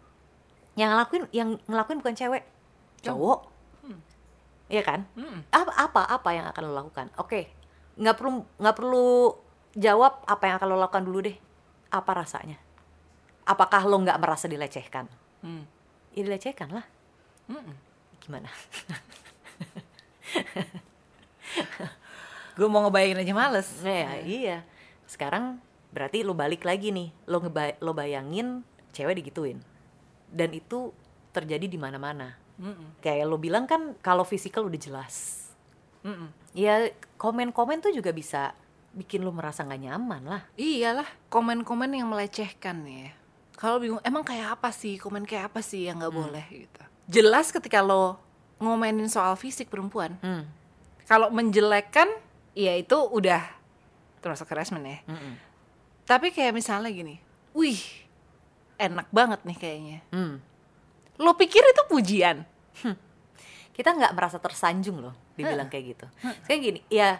Yang 0.78 0.90
ngelakuin 0.96 1.24
yang 1.34 1.48
ngelakuin 1.66 1.98
bukan 2.00 2.14
cewek 2.16 2.42
cowok. 3.02 3.50
Iya 4.72 4.80
kan? 4.88 5.04
Hmm. 5.12 5.44
apa 5.52 5.68
apa 5.76 6.02
apa 6.08 6.28
yang 6.32 6.48
akan 6.48 6.62
lo 6.64 6.72
lakukan? 6.72 7.12
Oke 7.20 7.62
nggak 7.92 8.16
perlu 8.16 8.40
nggak 8.56 8.76
perlu 8.76 9.36
jawab 9.72 10.20
apa 10.24 10.42
yang 10.46 10.56
akan 10.56 10.68
lo 10.68 10.76
lakukan 10.78 11.04
dulu 11.04 11.18
deh 11.24 11.36
apa 11.88 12.10
rasanya 12.12 12.56
apakah 13.44 13.82
lo 13.84 13.96
nggak 13.98 14.18
merasa 14.18 14.46
dilecehkan 14.46 15.06
Hmm. 15.42 15.66
ya 16.14 16.22
dilecehkan 16.22 16.70
lah 16.70 16.86
Mm-mm. 17.50 17.74
gimana 18.22 18.46
Gue 22.52 22.68
mau 22.68 22.84
ngebayangin 22.84 23.16
aja 23.24 23.34
males. 23.34 23.68
Nah, 23.80 23.90
ya, 23.90 24.22
iya 24.22 24.56
sekarang 25.08 25.60
berarti 25.92 26.24
lo 26.24 26.32
balik 26.32 26.64
lagi 26.64 26.88
nih 26.88 27.12
lo 27.28 27.36
ngeba 27.42 27.76
lo 27.84 27.92
bayangin 27.92 28.64
cewek 28.96 29.20
digituin 29.20 29.60
dan 30.32 30.48
itu 30.56 30.88
terjadi 31.36 31.68
di 31.68 31.76
mana-mana 31.76 32.32
Mm-mm. 32.56 33.02
kayak 33.04 33.28
lo 33.28 33.36
bilang 33.36 33.68
kan 33.68 33.92
kalau 34.00 34.24
fisikal 34.24 34.64
udah 34.64 34.80
jelas 34.80 35.48
Mm-mm. 36.00 36.32
ya 36.56 36.88
komen-komen 37.20 37.84
tuh 37.84 37.92
juga 37.92 38.08
bisa 38.08 38.56
bikin 38.92 39.24
lo 39.24 39.32
merasa 39.32 39.64
nggak 39.64 39.82
nyaman 39.88 40.22
lah 40.24 40.42
Iyalah, 40.56 41.08
komen-komen 41.32 41.96
yang 41.96 42.08
melecehkan 42.12 42.84
ya. 42.84 43.10
Kalau 43.56 43.80
bingung, 43.80 44.02
emang 44.04 44.24
kayak 44.26 44.58
apa 44.60 44.74
sih? 44.74 45.00
Komen 45.00 45.24
kayak 45.24 45.52
apa 45.52 45.60
sih 45.64 45.88
yang 45.88 46.00
nggak 46.02 46.12
boleh 46.12 46.44
gitu. 46.50 46.82
Jelas 47.08 47.48
ketika 47.52 47.80
lo 47.80 48.20
ngomenin 48.62 49.08
soal 49.10 49.34
fisik 49.34 49.72
perempuan, 49.72 50.18
hmm. 50.22 50.44
kalau 51.10 51.32
menjelekkan, 51.34 52.06
ya 52.54 52.78
itu 52.78 52.94
udah 52.94 53.42
termasuk 54.22 54.46
harassment 54.54 54.86
ya. 54.86 54.98
Mm-mm. 55.10 55.34
Tapi 56.06 56.30
kayak 56.30 56.54
misalnya 56.54 56.94
gini, 56.94 57.18
wih, 57.50 57.82
enak 58.78 59.10
banget 59.10 59.42
nih 59.42 59.58
kayaknya. 59.58 59.98
Hmm. 60.14 60.38
Lo 61.18 61.34
pikir 61.34 61.62
itu 61.66 61.82
pujian? 61.90 62.46
kita 63.76 63.90
nggak 63.98 64.14
merasa 64.14 64.38
tersanjung 64.38 65.02
loh 65.02 65.14
dibilang 65.34 65.66
kayak 65.66 65.84
gitu. 65.98 66.06
Kayak 66.46 66.60
gini, 66.62 66.80
ya 66.86 67.18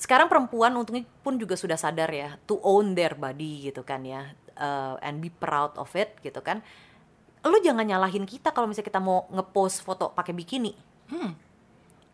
sekarang 0.00 0.32
perempuan 0.32 0.72
untungnya 0.72 1.04
pun 1.20 1.36
juga 1.36 1.60
sudah 1.60 1.76
sadar 1.76 2.08
ya 2.08 2.40
to 2.48 2.56
own 2.64 2.96
their 2.96 3.12
body 3.12 3.68
gitu 3.68 3.84
kan 3.84 4.00
ya 4.00 4.32
uh, 4.56 4.96
and 5.04 5.20
be 5.20 5.28
proud 5.28 5.76
of 5.76 5.92
it 5.92 6.16
gitu 6.24 6.40
kan. 6.40 6.64
Lu 7.44 7.56
jangan 7.60 7.84
nyalahin 7.84 8.24
kita 8.24 8.52
kalau 8.52 8.68
misalnya 8.68 8.88
kita 8.88 9.00
mau 9.00 9.28
ngepost 9.28 9.84
foto 9.84 10.12
pakai 10.12 10.32
bikini. 10.32 10.72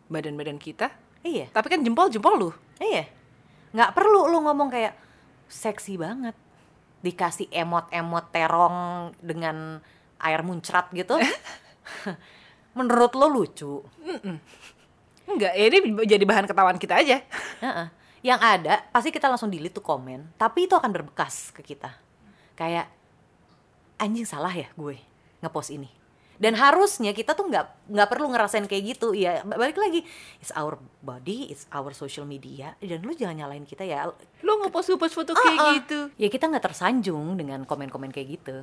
Badan-badan 0.06 0.58
kita, 0.62 0.90
Iya, 1.26 1.50
tapi 1.50 1.66
kan 1.66 1.82
jempol-jempol 1.82 2.34
lu. 2.38 2.50
iya. 2.78 3.10
Nggak 3.74 3.98
perlu 3.98 4.30
lu 4.30 4.38
ngomong 4.46 4.70
kayak 4.70 4.94
seksi 5.50 5.98
banget. 5.98 6.38
Dikasih 7.02 7.50
emot-emot 7.50 8.30
terong 8.30 8.78
dengan 9.18 9.82
air 10.22 10.40
muncrat 10.46 10.94
gitu. 10.94 11.18
Menurut 12.78 13.12
lo 13.18 13.26
lucu. 13.26 13.82
Enggak, 15.26 15.52
ya 15.52 15.64
ini 15.66 15.78
jadi 16.06 16.24
bahan 16.24 16.46
ketawaan 16.46 16.78
kita 16.78 17.02
aja. 17.02 17.20
Heeh. 17.60 17.86
Yang 18.24 18.40
ada 18.42 18.74
pasti 18.90 19.10
kita 19.10 19.26
langsung 19.26 19.50
delete 19.50 19.76
tuh 19.76 19.84
komen, 19.84 20.34
tapi 20.34 20.66
itu 20.66 20.74
akan 20.74 20.90
berbekas 20.90 21.54
ke 21.54 21.62
kita. 21.62 21.94
Kayak 22.54 22.90
anjing 23.96 24.26
salah 24.26 24.50
ya 24.50 24.66
gue 24.74 24.98
ngepost 25.42 25.70
ini. 25.70 25.88
Dan 26.36 26.52
harusnya 26.52 27.16
kita 27.16 27.32
tuh 27.32 27.48
nggak 27.48 27.88
nggak 27.88 28.08
perlu 28.12 28.28
ngerasain 28.28 28.68
kayak 28.68 28.96
gitu. 28.96 29.16
Ya 29.16 29.40
balik 29.40 29.80
lagi, 29.80 30.04
it's 30.36 30.52
our 30.52 30.76
body, 31.00 31.48
it's 31.48 31.64
our 31.72 31.96
social 31.96 32.28
media. 32.28 32.76
Dan 32.76 33.00
lu 33.08 33.16
jangan 33.16 33.40
nyalain 33.40 33.64
kita 33.64 33.88
ya. 33.88 34.04
Lo 34.44 34.52
ngepost-ngepost 34.60 35.16
foto 35.16 35.32
kayak 35.32 35.56
Ah, 35.56 35.64
ah. 35.64 35.72
gitu. 35.80 35.98
Ya 36.20 36.28
kita 36.28 36.44
nggak 36.52 36.64
tersanjung 36.66 37.40
dengan 37.40 37.64
komen-komen 37.64 38.12
kayak 38.12 38.28
gitu. 38.36 38.56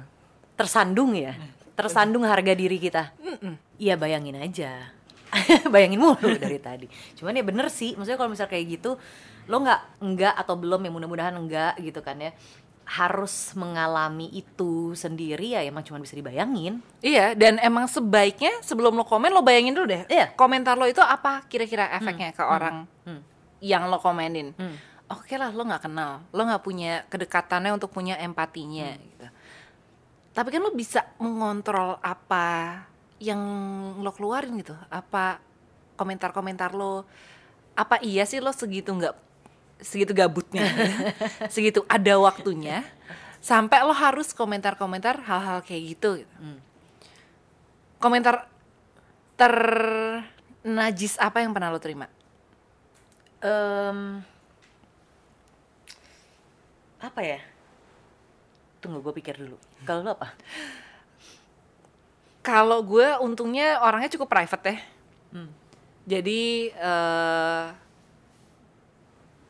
Tersandung 0.54 1.18
ya, 1.18 1.34
tersandung 1.74 2.30
harga 2.30 2.54
diri 2.54 2.78
kita. 2.78 3.10
Iya 3.82 3.98
bayangin 3.98 4.38
aja, 4.38 4.94
bayangin 5.74 6.00
mulu 6.00 6.36
dari 6.38 6.60
tadi. 6.62 6.88
Cuman 7.18 7.38
ya 7.38 7.44
bener 7.46 7.68
sih, 7.70 7.98
maksudnya 7.98 8.20
kalau 8.20 8.32
misal 8.32 8.48
kayak 8.48 8.66
gitu, 8.80 8.96
lo 9.50 9.58
nggak 9.60 10.04
enggak 10.04 10.34
atau 10.38 10.56
belum 10.56 10.86
ya 10.86 10.92
mudah-mudahan 10.92 11.36
enggak 11.36 11.74
gitu 11.82 12.00
kan 12.06 12.20
ya. 12.22 12.32
Harus 12.84 13.56
mengalami 13.56 14.28
itu 14.36 14.92
sendiri 14.92 15.56
ya 15.56 15.64
emang 15.64 15.88
cuma 15.88 16.04
bisa 16.04 16.14
dibayangin. 16.20 16.84
Iya, 17.00 17.32
dan 17.34 17.56
emang 17.64 17.88
sebaiknya 17.88 18.60
sebelum 18.60 18.94
lo 19.00 19.08
komen 19.08 19.32
lo 19.32 19.42
bayangin 19.42 19.74
dulu 19.74 19.88
deh. 19.88 20.04
Iya. 20.12 20.36
Komentar 20.36 20.76
lo 20.76 20.86
itu 20.86 21.00
apa 21.00 21.48
kira-kira 21.48 21.90
efeknya 21.96 22.36
ke 22.36 22.44
orang 22.44 22.84
hmm. 23.08 23.22
yang 23.64 23.88
lo 23.88 24.00
komenin. 24.04 24.52
Hmm. 24.60 24.76
Oke 25.14 25.38
lah, 25.38 25.54
lo 25.54 25.62
nggak 25.68 25.84
kenal, 25.88 26.26
lo 26.32 26.42
nggak 26.42 26.64
punya 26.64 27.06
kedekatannya 27.08 27.72
untuk 27.76 27.94
punya 27.94 28.18
empatinya. 28.18 28.98
Gitu. 28.98 29.28
Tapi 30.34 30.50
kan 30.50 30.62
lo 30.66 30.74
bisa 30.74 31.06
mengontrol 31.22 32.02
apa 32.02 32.82
yang 33.24 33.40
lo 34.04 34.12
keluarin 34.12 34.60
gitu. 34.60 34.76
Apa 34.92 35.40
komentar-komentar 35.96 36.76
lo? 36.76 37.08
Apa 37.80 38.04
iya 38.04 38.28
sih 38.28 38.44
lo 38.44 38.52
segitu 38.52 38.92
nggak 38.92 39.16
segitu 39.84 40.12
gabutnya, 40.16 40.64
segitu 41.54 41.84
ada 41.92 42.16
waktunya 42.16 42.88
sampai 43.44 43.84
lo 43.84 43.92
harus 43.92 44.32
komentar-komentar 44.32 45.20
hal-hal 45.28 45.60
kayak 45.64 45.96
gitu. 45.96 46.24
gitu. 46.24 46.36
Komentar 48.00 48.48
ternajis 49.36 51.20
apa 51.20 51.44
yang 51.44 51.52
pernah 51.52 51.76
lo 51.76 51.80
terima? 51.84 52.08
Em, 53.44 54.24
apa 57.04 57.20
ya? 57.20 57.40
Tunggu 58.80 59.04
gue 59.04 59.14
pikir 59.20 59.36
dulu. 59.36 59.60
Kalau 59.84 60.08
lo 60.08 60.16
apa? 60.16 60.32
Kalau 62.44 62.84
gue 62.84 63.08
untungnya 63.24 63.80
orangnya 63.80 64.12
cukup 64.12 64.28
private 64.28 64.66
ya. 64.68 64.78
Hmm. 65.32 65.50
Jadi 66.04 66.70
eh 66.70 67.66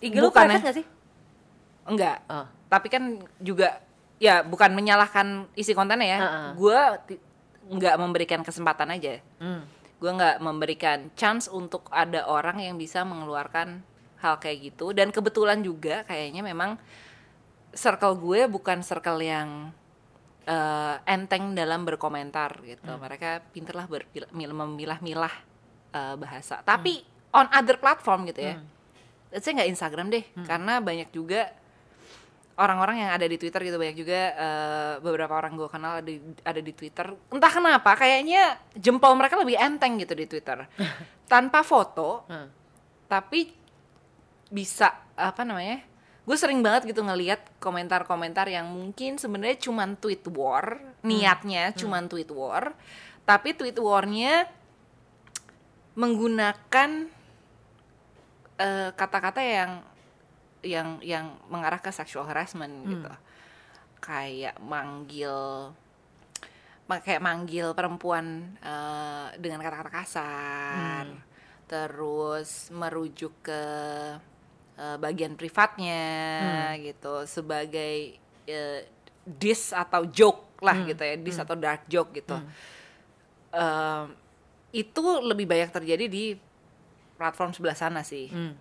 IG 0.04 0.20
Bukannya- 0.20 0.62
private 0.62 0.68
gak 0.70 0.78
sih? 0.78 0.86
enggak. 1.84 2.18
Oh. 2.30 2.46
Tapi 2.70 2.88
kan 2.88 3.04
juga 3.42 3.82
ya 4.22 4.40
bukan 4.40 4.72
menyalahkan 4.72 5.50
isi 5.58 5.74
kontennya 5.74 6.08
ya. 6.08 6.20
Heeh. 6.22 6.50
Gue 6.56 6.80
ti- 7.10 7.22
nggak 7.64 7.96
memberikan 7.98 8.42
kesempatan 8.46 8.94
aja. 8.94 9.20
Hmm. 9.42 9.66
Gue 10.00 10.12
nggak 10.12 10.38
memberikan 10.44 11.10
chance 11.16 11.48
untuk 11.48 11.88
ada 11.90 12.28
orang 12.28 12.60
yang 12.60 12.76
bisa 12.76 13.02
mengeluarkan 13.04 13.82
hal 14.20 14.38
kayak 14.40 14.72
gitu. 14.72 14.92
Dan 14.96 15.12
kebetulan 15.12 15.60
juga 15.64 16.04
kayaknya 16.06 16.44
memang 16.44 16.78
circle 17.74 18.16
gue 18.16 18.46
bukan 18.46 18.86
circle 18.86 19.20
yang 19.20 19.74
eh, 20.44 20.96
enteng 21.06 21.52
dalam 21.52 21.82
berkomentar 21.82 22.60
gitu. 22.62 22.92
Mereka 22.94 23.30
pinter 23.50 23.74
lah 23.74 23.86
berpil- 23.86 24.30
mil- 24.32 24.52
memilah-milah 24.52 25.34
eh, 25.92 26.16
bahasa. 26.16 26.60
Tapi 26.62 27.00
on 27.32 27.48
other 27.50 27.76
platform 27.76 28.26
gitu 28.26 28.42
ya. 28.44 28.56
let's 29.30 29.42
say 29.42 29.52
nggak 29.52 29.66
Instagram 29.68 30.08
deh 30.08 30.22
karena 30.44 30.78
banyak 30.78 31.10
juga 31.10 31.50
orang-orang 32.54 33.02
yang 33.02 33.12
ada 33.12 33.26
di 33.26 33.34
Twitter 33.34 33.58
gitu 33.64 33.76
banyak 33.76 33.98
juga 33.98 34.20
eh, 34.32 34.94
beberapa 35.00 35.34
orang 35.34 35.58
gue 35.58 35.66
kenal 35.68 35.98
ada 35.98 36.06
di, 36.06 36.22
ada 36.40 36.62
di 36.62 36.70
Twitter 36.70 37.10
entah 37.28 37.50
kenapa 37.50 37.98
kayaknya 37.98 38.44
jempol 38.76 39.18
mereka 39.18 39.34
lebih 39.36 39.58
enteng 39.58 39.98
gitu 39.98 40.14
di 40.14 40.26
Twitter 40.28 40.70
tanpa 41.26 41.66
foto 41.66 42.30
Hmm. 42.30 42.46
tapi 43.08 43.50
bisa 44.48 44.94
apa 45.12 45.42
namanya 45.42 45.82
gue 46.24 46.38
sering 46.40 46.64
banget 46.64 46.96
gitu 46.96 47.04
ngelihat 47.04 47.44
komentar-komentar 47.60 48.48
yang 48.48 48.72
mungkin 48.72 49.20
sebenarnya 49.20 49.60
cuman 49.60 50.00
tweet 50.00 50.24
war 50.32 50.80
niatnya 51.04 51.76
cuman 51.76 52.08
tweet 52.08 52.32
war 52.32 52.72
tapi 53.28 53.56
tweet 53.56 53.76
warnya 53.80 54.48
menggunakan 55.94 56.90
eh, 58.58 58.90
kata-kata 58.96 59.42
yang 59.42 59.72
yang 60.64 60.90
yang 61.04 61.26
mengarah 61.52 61.84
ke 61.84 61.92
sexual 61.92 62.26
harassment 62.26 62.72
gitu. 62.88 63.12
Kayak 64.00 64.58
manggil 64.64 65.72
ma- 66.88 67.04
kayak 67.04 67.24
manggil 67.24 67.72
perempuan 67.76 68.58
eh, 68.60 69.28
dengan 69.40 69.60
kata-kata 69.64 69.92
kasar 69.92 71.06
terus 71.64 72.70
merujuk 72.76 73.32
ke 73.40 73.64
eh, 74.78 74.98
bagian 74.98 75.38
privatnya 75.38 76.04
gitu 76.82 77.26
sebagai 77.30 78.18
eh, 78.48 78.82
diss 79.24 79.72
atau 79.72 80.04
joke 80.08 80.60
lah 80.64 80.84
gitu 80.88 81.04
ya 81.04 81.16
diss 81.20 81.40
atau 81.40 81.56
dark 81.60 81.88
joke 81.92 82.12
gitu. 82.16 82.36
Em, 83.54 84.06
itu 84.74 85.04
lebih 85.22 85.46
banyak 85.46 85.70
terjadi 85.70 86.06
di 86.10 86.34
platform 87.20 87.54
sebelah 87.54 87.78
sana 87.78 88.02
sih. 88.02 88.28
Hmm. 88.32 88.56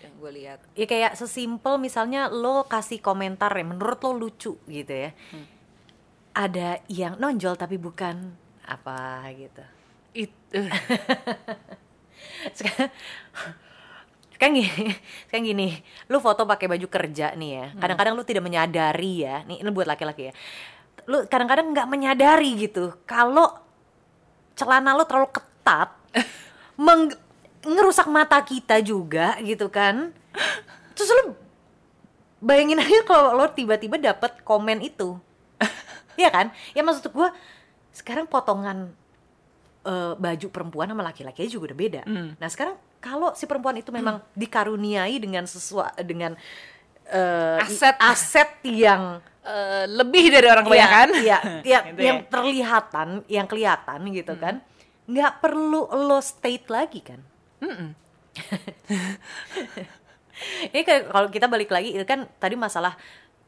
yang 0.00 0.14
gue 0.16 0.30
lihat. 0.32 0.58
Ya 0.76 0.86
kayak 0.88 1.12
sesimpel 1.16 1.76
misalnya 1.76 2.32
lo 2.32 2.64
kasih 2.64 3.04
komentar 3.04 3.52
ya 3.52 3.64
menurut 3.64 4.00
lo 4.00 4.16
lucu 4.16 4.56
gitu 4.64 4.92
ya. 4.92 5.12
Ada 6.32 6.80
yang 6.88 7.20
nonjol 7.20 7.56
tapi 7.56 7.76
bukan 7.76 8.32
apa 8.64 9.28
gitu. 9.36 9.64
Itu 10.16 10.60
sekarang 14.34 14.60
gini 14.60 14.70
sekarang 15.30 15.44
gini 15.46 15.68
lu 16.10 16.18
foto 16.18 16.44
pakai 16.44 16.66
baju 16.66 16.86
kerja 16.90 17.32
nih 17.38 17.50
ya 17.50 17.66
kadang-kadang 17.78 18.14
lu 18.18 18.22
tidak 18.26 18.42
menyadari 18.44 19.24
ya 19.24 19.42
nih 19.46 19.62
ini 19.62 19.70
buat 19.70 19.88
laki-laki 19.88 20.30
ya 20.30 20.32
lu 21.06 21.24
kadang-kadang 21.28 21.70
nggak 21.72 21.88
menyadari 21.88 22.50
gitu 22.58 22.94
kalau 23.04 23.50
celana 24.58 24.94
lu 24.94 25.04
terlalu 25.06 25.30
ketat 25.30 25.94
meng- 26.86 27.18
ngerusak 27.64 28.10
mata 28.10 28.38
kita 28.44 28.82
juga 28.84 29.38
gitu 29.40 29.70
kan 29.72 30.12
terus 30.94 31.10
lu 31.10 31.34
bayangin 32.44 32.76
aja 32.76 33.00
kalau 33.08 33.32
lo 33.32 33.48
tiba-tiba 33.48 33.96
dapet 33.96 34.44
komen 34.44 34.84
itu. 34.84 35.16
Iya 36.14 36.30
kan? 36.30 36.46
Ya 36.78 36.86
maksud 36.86 37.10
gua 37.10 37.34
sekarang 37.90 38.30
potongan 38.30 38.94
eh, 39.82 40.14
baju 40.14 40.46
perempuan 40.46 40.86
sama 40.86 41.02
laki-laki 41.02 41.42
aja 41.42 41.50
juga 41.58 41.74
udah 41.74 41.78
beda. 41.80 42.02
Nah 42.38 42.46
sekarang 42.46 42.78
kalau 43.04 43.36
si 43.36 43.44
perempuan 43.44 43.76
itu 43.76 43.92
memang 43.92 44.24
dikaruniai 44.32 45.20
dengan 45.20 45.44
sesuatu 45.44 46.00
dengan 46.00 46.32
i- 47.04 47.60
Aset. 47.60 48.00
aset 48.00 48.50
yang 48.64 49.20
Eh, 49.44 49.84
lebih 49.92 50.32
dari 50.32 50.48
orang 50.48 50.64
kebanyakan 50.64 51.20
Iya, 51.20 51.38
iya, 51.68 51.80
Gitu 51.84 52.00
yang 52.00 52.24
ya. 52.24 52.28
terlihatan, 52.32 53.08
yang 53.28 53.44
kelihatan 53.44 54.00
gitu 54.08 54.40
kan, 54.40 54.64
nggak 55.04 55.44
perlu 55.44 55.84
lo 55.84 56.16
state 56.24 56.64
lagi 56.72 57.04
kan? 57.04 57.20
Ini 60.72 60.80
kalau 61.12 61.28
kita 61.28 61.44
balik 61.44 61.68
lagi 61.68 61.92
itu 61.92 62.08
kan 62.08 62.24
tadi 62.40 62.56
masalah 62.56 62.96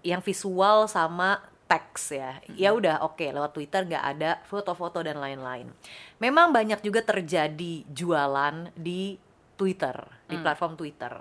yang 0.05 0.21
visual 0.21 0.85
sama 0.87 1.41
teks 1.65 2.13
ya. 2.15 2.45
Ya 2.55 2.71
udah 2.77 3.03
oke 3.03 3.27
lewat 3.27 3.57
Twitter 3.57 3.83
nggak 3.83 4.05
ada 4.05 4.31
foto-foto 4.45 5.01
dan 5.01 5.17
lain-lain. 5.17 5.73
Memang 6.21 6.53
banyak 6.53 6.85
juga 6.85 7.03
terjadi 7.03 7.83
jualan 7.89 8.71
di 8.77 9.17
Twitter, 9.57 9.97
di 10.25 10.37
platform 10.39 10.73
Twitter. 10.75 11.13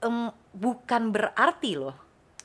Em, 0.00 0.26
bukan 0.50 1.02
berarti 1.08 1.76
loh 1.76 1.94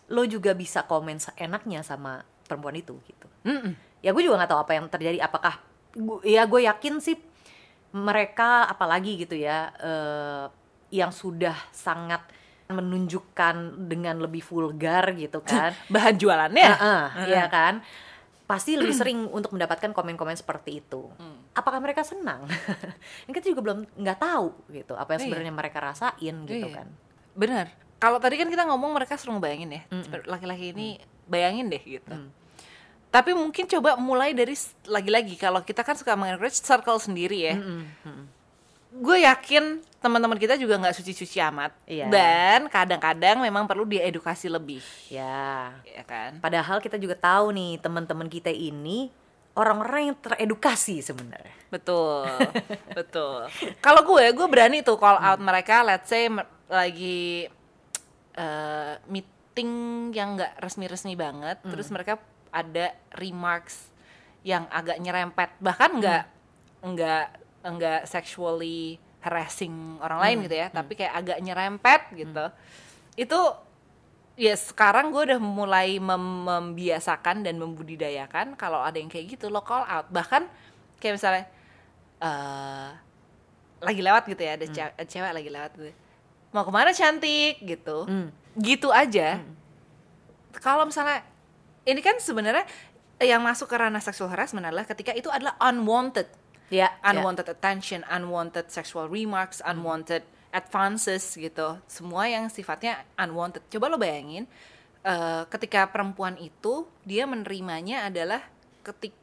lo 0.07 0.23
juga 0.23 0.51
bisa 0.51 0.83
komen 0.83 1.17
seenaknya 1.17 1.81
sama 1.81 2.19
perempuan 2.43 2.75
itu 2.75 2.95
gitu. 3.03 3.27
Mm-mm. 3.43 3.73
Ya 3.99 4.11
gue 4.11 4.21
juga 4.21 4.37
nggak 4.37 4.51
tahu 4.51 4.61
apa 4.61 4.73
yang 4.73 4.87
terjadi. 4.87 5.17
Apakah 5.19 5.59
gu- 5.91 6.23
ya 6.23 6.43
gue 6.43 6.63
yakin 6.63 6.99
sih 6.99 7.17
mereka 7.89 8.63
apalagi 8.65 9.17
gitu 9.17 9.33
ya 9.33 9.71
eh, 9.73 10.45
yang 10.89 11.11
sudah 11.11 11.55
sangat 11.69 12.23
menunjukkan 12.67 13.55
dengan 13.87 14.19
lebih 14.19 14.43
vulgar 14.43 15.11
gitu 15.13 15.39
kan. 15.41 15.71
bahan 15.87 16.15
jualannya 16.15 16.67
Heeh, 16.69 17.03
Iya 17.27 17.45
kan? 17.47 17.73
Pasti 18.43 18.75
lebih 18.75 18.95
sering 19.01 19.27
untuk 19.27 19.51
mendapatkan 19.51 19.91
komen-komen 19.91 20.35
seperti 20.35 20.79
itu. 20.79 21.11
Apakah 21.57 21.81
mereka 21.81 22.05
senang? 22.05 22.45
Ini 23.25 23.31
kita 23.31 23.49
juga 23.49 23.61
belum 23.65 23.79
nggak 23.97 24.19
tahu 24.19 24.47
gitu 24.69 24.93
apa 24.93 25.09
yang 25.11 25.19
Iya. 25.19 25.25
sebenarnya 25.27 25.53
mereka 25.55 25.77
rasain 25.81 26.35
gitu 26.45 26.67
Iya. 26.67 26.77
kan. 26.77 26.87
benar 27.33 27.69
kalau 27.97 28.17
tadi 28.17 28.33
kan 28.33 28.45
kita 28.45 28.65
ngomong 28.65 28.93
mereka 28.93 29.13
selalu 29.13 29.41
bayangin 29.43 29.69
ya 29.71 29.81
laki-laki 30.25 30.69
ini 30.69 30.97
bayangin 31.23 31.65
deh 31.67 31.77
gitu 31.79 32.13
tapi 33.07 33.29
mungkin 33.31 33.65
coba 33.67 33.93
mulai 33.95 34.33
dari 34.33 34.57
lagi-lagi 34.83 35.33
kalau 35.35 35.61
kita 35.61 35.81
kan 35.81 35.93
suka 35.93 36.13
mengencourage 36.13 36.57
circle 36.57 36.97
sendiri 36.97 37.37
ya 37.43 37.55
gue 38.89 39.17
yakin 39.19 39.81
teman-teman 39.97 40.33
kita 40.35 40.55
juga 40.55 40.77
nggak 40.77 40.95
suci-suci 40.95 41.37
amat 41.43 41.77
Iya. 41.85 42.07
dan 42.07 42.65
kadang-kadang 42.67 43.37
memang 43.37 43.65
perlu 43.65 43.85
diedukasi 43.85 44.47
lebih 44.47 44.81
Ya. 45.09 45.77
ya 45.83 46.01
kan 46.01 46.39
Padahal 46.39 46.79
kita 46.79 46.97
juga 46.97 47.13
tahu 47.13 47.51
nih 47.51 47.77
teman-teman 47.77 48.25
kita 48.25 48.49
ini 48.49 49.13
orang-orang 49.57 50.13
yang 50.13 50.17
teredukasi 50.21 51.01
sebenarnya. 51.01 51.53
betul 51.67 52.23
betul. 52.97 53.49
Kalau 53.83 54.01
gue 54.05 54.25
gue 54.31 54.47
berani 54.47 54.85
tuh 54.85 54.95
call 54.95 55.19
out 55.19 55.41
mereka 55.41 55.83
let's 55.83 56.07
say 56.07 56.29
lagi 56.69 57.49
eh, 58.37 58.93
meeting 59.09 59.71
yang 60.13 60.37
nggak 60.37 60.61
resmi-resmi 60.61 61.17
banget 61.17 61.59
terus 61.65 61.89
mereka 61.89 62.21
ada 62.53 62.93
remarks 63.17 63.89
yang 64.45 64.69
agak 64.69 65.01
nyerempet. 65.01 65.49
Bahkan 65.59 65.89
nggak 65.99 66.23
nggak 66.87 67.25
nggak 67.67 68.01
sexually 68.07 69.01
harassing 69.19 69.99
orang 69.99 70.23
lain 70.23 70.37
gitu 70.47 70.55
ya 70.55 70.71
tapi 70.71 70.95
kayak 70.95 71.13
agak 71.17 71.37
nyerempet 71.43 72.01
gitu. 72.15 72.45
Itu 73.17 73.66
ya 74.37 74.53
sekarang 74.53 75.09
gue 75.09 75.33
udah 75.33 75.41
mulai 75.41 75.97
mem- 75.97 76.45
membiasakan 76.45 77.41
dan 77.41 77.57
membudidayakan 77.57 78.53
kalau 78.53 78.79
ada 78.79 79.01
yang 79.01 79.09
kayak 79.09 79.33
gitu 79.33 79.49
lo 79.49 79.65
call 79.65 79.81
out. 79.83 80.07
Bahkan 80.07 80.45
kayak 81.01 81.13
misalnya 81.17 81.43
eh 82.17 82.89
lagi 83.77 84.01
lewat 84.01 84.23
gitu 84.25 84.41
ya 84.41 84.57
ada 84.57 84.65
ce- 84.69 84.95
cewek 85.09 85.33
lagi 85.33 85.49
lewat 85.49 85.71
gitu. 85.75 85.91
Mau 86.53 86.63
ke 86.63 86.71
mana 86.71 86.93
cantik 86.93 87.59
gitu. 87.59 88.05
Gitu 88.55 88.89
aja. 88.89 89.41
Kalau 90.57 90.85
misalnya 90.85 91.21
ini 91.85 92.01
kan 92.01 92.17
sebenarnya 92.17 92.65
yang 93.17 93.41
masuk 93.41 93.65
ke 93.65 93.77
ranah 93.77 94.01
sexual 94.01 94.29
harassment 94.29 94.65
adalah 94.65 94.85
ketika 94.85 95.13
itu 95.13 95.29
adalah 95.29 95.57
unwanted. 95.57 96.29
Ya, 96.67 96.91
unwanted 97.01 97.47
attention, 97.47 98.03
unwanted 98.05 98.67
sexual 98.67 99.07
remarks, 99.07 99.63
unwanted 99.63 100.21
advances 100.57 101.37
gitu. 101.37 101.77
Semua 101.85 102.25
yang 102.25 102.49
sifatnya 102.49 103.05
unwanted. 103.15 103.61
Coba 103.69 103.93
lo 103.93 104.01
bayangin 104.01 104.49
eh, 105.05 105.43
ketika 105.53 105.85
perempuan 105.87 106.35
itu 106.41 106.89
dia 107.05 107.29
menerimanya 107.29 108.09
adalah 108.09 108.41
ketik 108.81 109.13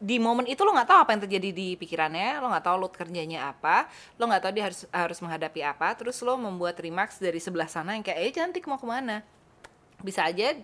di 0.00 0.16
momen 0.16 0.48
itu 0.48 0.64
lo 0.64 0.72
nggak 0.72 0.88
tahu 0.88 0.98
apa 1.04 1.10
yang 1.12 1.22
terjadi 1.28 1.48
di 1.52 1.68
pikirannya, 1.76 2.40
lo 2.40 2.48
nggak 2.48 2.64
tahu 2.64 2.76
lo 2.80 2.88
kerjanya 2.88 3.52
apa, 3.52 3.84
lo 4.16 4.24
nggak 4.24 4.42
tahu 4.48 4.52
dia 4.56 4.64
harus 4.72 4.80
harus 4.88 5.18
menghadapi 5.20 5.60
apa, 5.60 5.92
terus 6.00 6.16
lo 6.24 6.40
membuat 6.40 6.80
remarks 6.80 7.20
dari 7.20 7.36
sebelah 7.36 7.68
sana 7.68 7.92
yang 7.92 8.00
kayak 8.00 8.18
eh 8.24 8.32
cantik 8.32 8.64
mau 8.64 8.80
ke 8.80 8.88
mana, 8.88 9.20
bisa 10.00 10.24
aja 10.24 10.56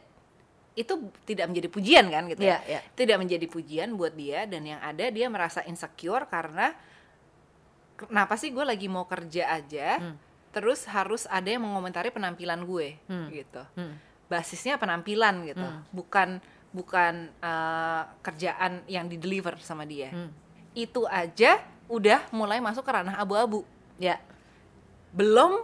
itu 0.72 0.94
tidak 1.28 1.52
menjadi 1.52 1.68
pujian 1.68 2.08
kan 2.08 2.24
gitu 2.32 2.48
ya 2.48 2.56
Iya, 2.64 2.80
iya. 2.80 2.80
tidak 2.96 3.20
menjadi 3.20 3.44
pujian 3.44 3.92
buat 3.92 4.16
dia 4.16 4.48
dan 4.48 4.64
yang 4.64 4.80
ada 4.80 5.04
dia 5.12 5.28
merasa 5.28 5.60
insecure 5.68 6.24
karena 6.32 6.72
kenapa 8.08 8.34
sih 8.34 8.50
gue 8.50 8.64
lagi 8.64 8.86
mau 8.86 9.04
kerja 9.04 9.52
aja 9.52 9.98
terus 10.52 10.84
harus 10.84 11.24
ada 11.26 11.48
yang 11.48 11.64
mengomentari 11.64 12.12
penampilan 12.12 12.62
gue 12.64 12.96
gitu 13.30 13.62
basisnya 14.26 14.76
penampilan 14.76 15.44
gitu 15.44 15.64
bukan 15.90 16.40
bukan 16.72 17.28
eh, 17.36 18.02
kerjaan 18.20 18.80
yang 18.88 19.04
di 19.04 19.20
deliver 19.20 19.60
sama 19.60 19.84
dia 19.84 20.08
itu 20.72 21.04
aja 21.04 21.60
udah 21.86 22.24
mulai 22.32 22.56
masuk 22.56 22.80
ke 22.80 22.92
ranah 22.96 23.20
abu-abu 23.20 23.60
ya. 24.00 24.16
belum 25.12 25.60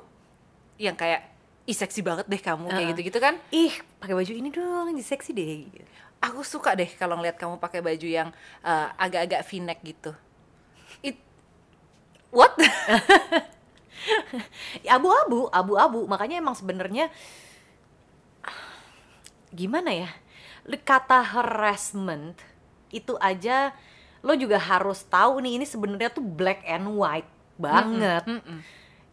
yang 0.76 0.92
kayak 0.92 1.24
ih 1.64 1.72
seksi 1.72 2.04
banget 2.04 2.28
deh 2.28 2.36
kamu 2.40 2.68
kayak 2.68 2.80
Uh-uh. 2.80 2.90
gitu-gitu 2.92 3.18
kan 3.20 3.34
Ih, 3.48 3.72
pakai 3.96 4.12
baju 4.12 4.32
ini 4.32 4.48
dong, 4.52 4.92
jadi 4.92 5.04
seksi 5.04 5.30
deh. 5.32 5.68
gitu. 5.68 5.88
aku 6.20 6.40
suka 6.44 6.76
deh 6.76 6.88
kalau 6.96 7.16
ngeliat 7.16 7.40
kamu 7.40 7.56
pakai 7.56 7.80
baju 7.80 8.08
yang 8.08 8.28
uh, 8.60 8.88
agak-agak 9.00 9.40
v-neck 9.48 9.80
gitu. 9.84 10.12
What? 12.28 12.54
Ya, 14.84 14.94
abu-abu 14.96 15.48
abu-abu 15.50 16.06
makanya 16.06 16.38
emang 16.40 16.54
sebenarnya 16.54 17.10
gimana 19.48 19.90
ya 19.92 20.08
kata 20.84 21.24
harassment 21.24 22.36
itu 22.92 23.16
aja 23.20 23.72
lo 24.20 24.36
juga 24.36 24.60
harus 24.60 25.04
tahu 25.08 25.40
nih 25.40 25.60
ini 25.60 25.64
sebenarnya 25.64 26.12
tuh 26.12 26.24
black 26.24 26.60
and 26.68 26.84
white 26.92 27.28
banget 27.56 28.24
Mm-mm. 28.28 28.60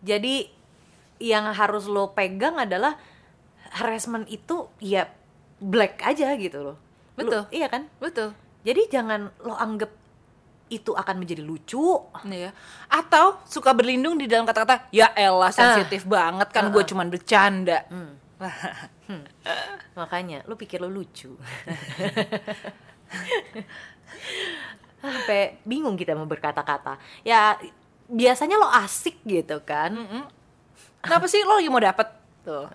jadi 0.03 0.51
yang 1.23 1.47
harus 1.55 1.87
lo 1.87 2.11
pegang 2.11 2.59
adalah 2.59 2.99
harassment 3.79 4.27
itu 4.27 4.67
ya 4.83 5.07
black 5.63 6.03
aja 6.03 6.35
gitu 6.35 6.59
loh 6.61 6.77
Lo- 7.15 7.23
Betul. 7.23 7.43
iya 7.55 7.71
kan 7.71 7.87
Betul. 8.03 8.35
jadi 8.67 8.81
jangan 8.91 9.31
lo 9.39 9.55
anggap 9.55 9.91
itu 10.69 10.97
akan 10.97 11.21
menjadi 11.21 11.45
lucu 11.45 12.01
Iya. 12.25 12.49
Atau 12.89 13.37
suka 13.45 13.73
berlindung 13.77 14.17
di 14.17 14.25
dalam 14.25 14.49
kata-kata, 14.49 14.89
ya 14.89 15.13
elah 15.13 15.53
sensitif 15.53 16.09
banget 16.09 16.49
kan 16.49 16.73
gue 16.73 16.83
cuman 16.83 17.07
bercanda. 17.09 17.85
Makanya 19.99 20.41
lu 20.49 20.57
pikir 20.57 20.81
lu 20.81 20.89
lucu. 20.89 21.29
Sampai 25.05 25.61
bingung 25.61 25.93
kita 25.93 26.17
mau 26.17 26.25
berkata-kata. 26.25 26.97
Ya 27.21 27.61
biasanya 28.09 28.57
lo 28.57 28.65
asik 28.65 29.21
gitu 29.23 29.61
kan. 29.61 29.93
Kenapa 31.05 31.29
sih 31.29 31.45
lo 31.45 31.61
lagi 31.61 31.69
mau 31.69 31.81
dapet? 31.81 32.09
Tuh. 32.41 32.65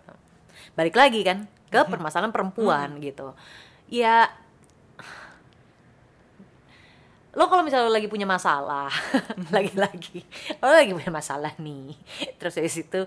Balik 0.79 0.94
lagi 0.94 1.26
kan 1.26 1.50
ke 1.70 1.81
permasalahan 1.87 2.31
perempuan 2.31 3.03
gitu. 3.03 3.35
Ya 3.90 4.31
lo 7.35 7.47
kalau 7.47 7.62
misalnya 7.62 7.87
lo 7.87 7.95
lagi 7.95 8.11
punya 8.11 8.27
masalah 8.27 8.90
lagi-lagi 9.55 10.25
lo 10.62 10.71
lagi 10.75 10.93
punya 10.95 11.12
masalah 11.14 11.53
nih 11.59 11.95
terus 12.38 12.59
dari 12.59 12.71
situ 12.71 13.07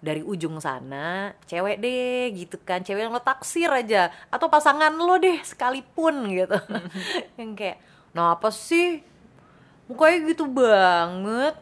dari 0.00 0.24
ujung 0.24 0.56
sana 0.64 1.36
cewek 1.44 1.76
deh 1.76 2.32
gitu 2.32 2.56
kan. 2.64 2.80
Cewek 2.80 3.06
yang 3.06 3.12
lo 3.12 3.20
taksir 3.20 3.68
aja 3.68 4.08
atau 4.32 4.48
pasangan 4.48 4.90
lo 4.96 5.20
deh 5.20 5.38
sekalipun 5.44 6.32
gitu. 6.32 6.56
Yang 7.38 7.50
kayak 7.54 7.78
nah 8.16 8.34
apa 8.34 8.48
sih? 8.48 9.04
Mukanya 9.86 10.18
gitu 10.32 10.48
banget. 10.48 11.54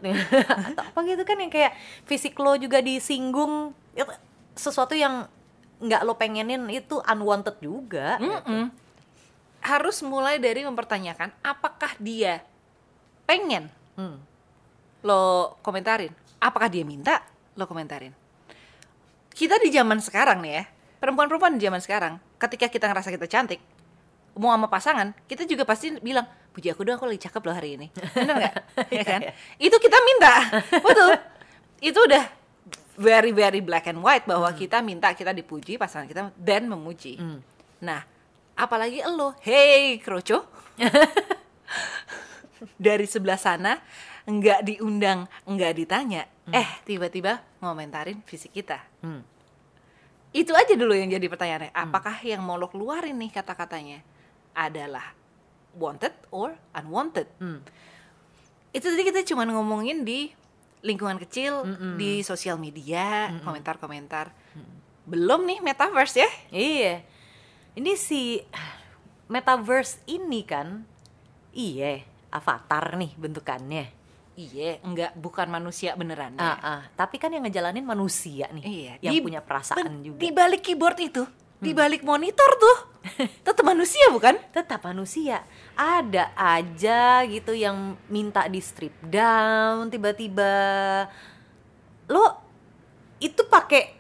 Atau 0.70 0.84
apa 0.87 0.98
gitu 1.02 1.22
kan 1.26 1.40
yang 1.40 1.50
kayak 1.50 1.74
fisik 2.06 2.38
lo 2.38 2.54
juga 2.54 2.78
disinggung. 2.78 3.74
Itu 3.96 4.06
sesuatu 4.54 4.94
yang 4.94 5.26
nggak 5.78 6.02
lo 6.06 6.18
pengenin 6.18 6.66
itu 6.74 6.98
unwanted 7.06 7.62
juga 7.62 8.18
Mm-mm. 8.18 8.66
Harus 9.60 10.00
mulai 10.06 10.38
dari 10.38 10.62
mempertanyakan 10.64 11.34
apakah 11.42 11.92
dia 11.98 12.40
pengen 13.26 13.68
Hmm. 13.98 14.22
lo 15.02 15.54
komentarin. 15.60 16.14
Apakah 16.38 16.70
dia 16.70 16.86
minta 16.86 17.26
lo 17.58 17.66
komentarin. 17.66 18.14
Kita 19.34 19.58
di 19.58 19.74
zaman 19.74 19.98
sekarang 19.98 20.38
nih 20.38 20.52
ya, 20.54 20.64
perempuan-perempuan 21.02 21.58
di 21.58 21.66
zaman 21.66 21.82
sekarang, 21.82 22.22
ketika 22.38 22.70
kita 22.70 22.86
ngerasa 22.90 23.10
kita 23.10 23.26
cantik, 23.26 23.58
mau 24.38 24.54
sama 24.54 24.70
pasangan, 24.70 25.10
kita 25.26 25.46
juga 25.46 25.66
pasti 25.66 25.94
bilang, 25.98 26.26
puji 26.54 26.70
aku 26.70 26.86
dong, 26.86 26.98
aku 26.98 27.10
lagi 27.10 27.26
cakep 27.26 27.42
loh 27.42 27.54
hari 27.54 27.74
ini. 27.74 27.86
Bener 27.90 28.34
nggak? 28.38 28.54
ya 28.98 29.02
kan? 29.06 29.20
Itu 29.58 29.76
kita 29.82 29.98
minta, 30.02 30.34
betul. 30.78 31.10
Itu 31.82 31.98
udah 32.06 32.24
very 32.98 33.30
very 33.30 33.62
black 33.62 33.86
and 33.90 34.02
white 34.02 34.26
bahwa 34.26 34.50
kita 34.54 34.82
minta 34.82 35.10
kita 35.14 35.30
dipuji, 35.30 35.78
pasangan 35.78 36.06
kita 36.06 36.30
dan 36.34 36.66
memuji. 36.70 37.18
Hmm. 37.18 37.42
Nah, 37.82 38.02
apalagi 38.58 39.06
lo, 39.06 39.38
hey 39.46 40.02
kroco, 40.02 40.42
dari 42.76 43.06
sebelah 43.06 43.38
sana 43.38 43.78
nggak 44.28 44.60
diundang, 44.66 45.30
nggak 45.46 45.72
ditanya, 45.78 46.26
eh 46.50 46.68
tiba-tiba 46.84 47.40
ngomentarin 47.62 48.20
fisik 48.26 48.52
kita. 48.52 48.82
Hmm. 49.00 49.22
Itu 50.34 50.52
aja 50.52 50.76
dulu 50.76 50.92
yang 50.92 51.08
jadi 51.08 51.24
pertanyaannya. 51.24 51.72
Apakah 51.72 52.20
yang 52.20 52.44
mau 52.44 52.60
lo 52.60 52.68
keluarin 52.68 53.16
nih 53.16 53.32
kata-katanya 53.32 54.04
adalah 54.52 55.16
wanted 55.72 56.12
or 56.28 56.52
unwanted? 56.76 57.30
Hmm. 57.40 57.64
Itu 58.74 58.92
tadi 58.92 59.06
kita 59.08 59.24
cuma 59.24 59.48
ngomongin 59.48 60.04
di 60.04 60.28
lingkungan 60.84 61.18
kecil, 61.18 61.64
Mm-mm. 61.64 61.94
di 61.98 62.22
sosial 62.22 62.60
media, 62.60 63.32
komentar-komentar. 63.42 64.30
Belum 65.08 65.42
nih 65.48 65.58
metaverse 65.64 66.20
ya? 66.20 66.30
Iya. 66.52 66.94
Ini 67.78 67.94
si 67.94 68.42
metaverse 69.30 70.02
ini 70.10 70.42
kan 70.42 70.82
iya 71.54 72.02
avatar 72.34 72.98
nih 72.98 73.14
bentukannya. 73.14 73.86
Iya, 74.38 74.78
enggak 74.86 75.18
bukan 75.18 75.50
manusia 75.50 75.98
beneran. 75.98 76.38
Ah, 76.38 76.58
ah. 76.62 76.82
tapi 76.94 77.18
kan 77.18 77.30
yang 77.30 77.42
ngejalanin 77.42 77.82
manusia 77.82 78.46
nih. 78.54 78.62
Iya, 78.62 78.92
yang 79.02 79.12
di- 79.14 79.22
punya 79.22 79.42
perasaan 79.42 79.82
Ben- 79.82 80.02
juga. 80.06 80.22
Di 80.22 80.30
balik 80.30 80.62
keyboard 80.62 80.98
itu, 81.02 81.22
di 81.58 81.74
balik 81.74 82.06
monitor 82.06 82.50
tuh, 82.54 82.78
tetap 83.46 83.66
manusia 83.66 84.06
bukan? 84.14 84.38
Tetap 84.54 84.78
manusia. 84.86 85.42
Ada 85.74 86.30
aja 86.38 87.26
gitu 87.26 87.50
yang 87.50 87.98
minta 88.06 88.46
di 88.46 88.62
strip 88.62 88.94
down 89.02 89.90
tiba-tiba. 89.90 90.54
Lo 92.06 92.26
itu 93.18 93.42
pakai 93.42 93.97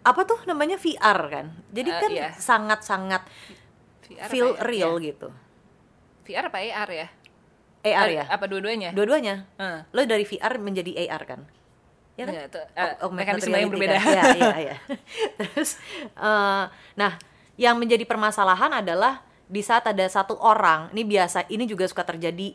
apa 0.00 0.20
tuh 0.24 0.40
namanya 0.44 0.74
VR 0.74 1.18
kan? 1.28 1.46
Jadi 1.68 1.90
Eh, 1.90 1.98
kan 1.98 2.10
iya. 2.10 2.28
sangat-sangat 2.32 3.22
VR 4.02 4.20
apa 4.20 4.30
feel 4.30 4.48
ya? 4.50 4.62
real 4.62 4.92
Iya. 4.94 5.06
gitu. 5.06 5.28
VR 6.24 6.44
apa 6.46 6.58
AR 6.58 6.88
ya? 6.88 7.08
AR 7.80 8.06
Eh, 8.06 8.14
ya? 8.14 8.24
Apa 8.26 8.44
dua-duanya? 8.44 8.90
Dua-duanya. 8.90 9.44
Heeh. 9.56 9.80
Lo 9.90 10.00
dari 10.04 10.22
VR 10.22 10.56
menjadi 10.56 10.92
AR 10.98 11.22
kan? 11.26 11.40
Ya 12.14 12.24
kan? 12.24 12.34
Itu, 12.38 12.60
eh, 12.60 12.92
Oh, 12.98 13.08
augmented 13.08 13.40
mekanisme 13.40 13.56
yang 13.56 13.70
berbeda. 13.70 13.96
kan? 13.96 14.04
Iya, 14.06 14.22
iya, 14.34 14.56
iya. 14.66 14.76
Terus, 15.38 15.80
eh, 16.02 16.64
nah, 16.94 17.12
yang 17.56 17.76
menjadi 17.76 18.04
permasalahan 18.04 18.72
adalah 18.74 19.20
di 19.44 19.60
saat 19.60 19.84
ada 19.84 20.04
satu 20.06 20.36
orang, 20.36 20.92
ini 20.92 21.02
biasa, 21.02 21.48
ini 21.48 21.64
juga 21.64 21.84
suka 21.84 22.04
terjadi. 22.04 22.52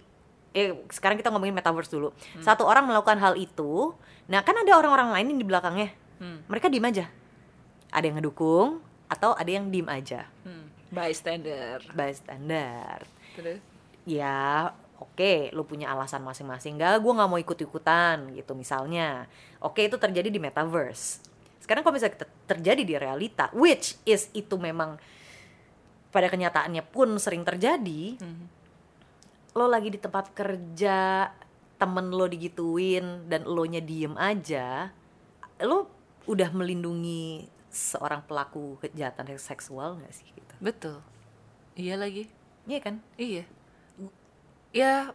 Eh, 0.52 0.72
sekarang 0.88 1.18
kita 1.18 1.28
ngomongin 1.28 1.52
metaverse 1.52 1.90
dulu. 1.90 2.10
Hmm. 2.10 2.42
Satu 2.42 2.64
orang 2.64 2.86
melakukan 2.86 3.18
hal 3.18 3.36
itu, 3.36 3.92
nah 4.26 4.40
kan 4.40 4.56
ada 4.56 4.72
orang-orang 4.72 5.12
lain 5.12 5.36
di 5.36 5.44
belakangnya. 5.44 5.92
Hmm. 6.16 6.46
Mereka 6.48 6.70
diem 6.70 6.86
aja. 6.86 7.06
Ada 7.96 8.06
yang 8.06 8.20
ngedukung 8.20 8.84
atau 9.08 9.32
ada 9.32 9.48
yang 9.48 9.72
diem 9.72 9.88
aja. 9.88 10.28
Hmm. 10.44 10.68
Bystander. 10.92 11.80
Bystander. 11.96 13.00
Terus? 13.34 13.60
ya 14.06 14.70
oke 15.02 15.50
lu 15.52 15.66
punya 15.66 15.90
alasan 15.90 16.22
masing-masing 16.22 16.78
enggak 16.78 17.02
gue 17.02 17.10
nggak 17.10 17.26
mau 17.26 17.42
ikut-ikutan 17.42 18.38
gitu 18.38 18.54
misalnya 18.54 19.26
oke 19.60 19.82
itu 19.82 19.98
terjadi 19.98 20.30
di 20.30 20.38
metaverse 20.38 21.26
sekarang 21.58 21.82
kalau 21.82 21.98
misalnya 21.98 22.22
ter- 22.22 22.34
terjadi 22.46 22.86
di 22.86 22.96
realita 22.96 23.50
which 23.52 23.98
is 24.06 24.30
itu 24.32 24.56
memang 24.56 25.02
pada 26.14 26.30
kenyataannya 26.30 26.86
pun 26.86 27.18
sering 27.18 27.42
terjadi 27.42 28.22
Mhm. 28.22 28.46
lo 29.58 29.66
lagi 29.68 29.90
di 29.90 29.98
tempat 29.98 30.32
kerja 30.32 31.28
temen 31.76 32.14
lo 32.14 32.30
digituin 32.30 33.26
dan 33.26 33.50
lo 33.50 33.66
nya 33.66 33.82
diem 33.82 34.14
aja 34.16 34.94
lo 35.60 35.90
udah 36.30 36.54
melindungi 36.54 37.50
seorang 37.76 38.24
pelaku 38.24 38.80
kejahatan 38.80 39.28
seksual 39.36 40.00
nggak 40.00 40.14
sih 40.14 40.28
gitu 40.30 40.56
Betul. 40.58 41.04
Iya 41.76 42.00
lagi. 42.00 42.32
iya 42.64 42.80
kan 42.80 43.04
Iya. 43.16 43.44
Ya 44.72 45.12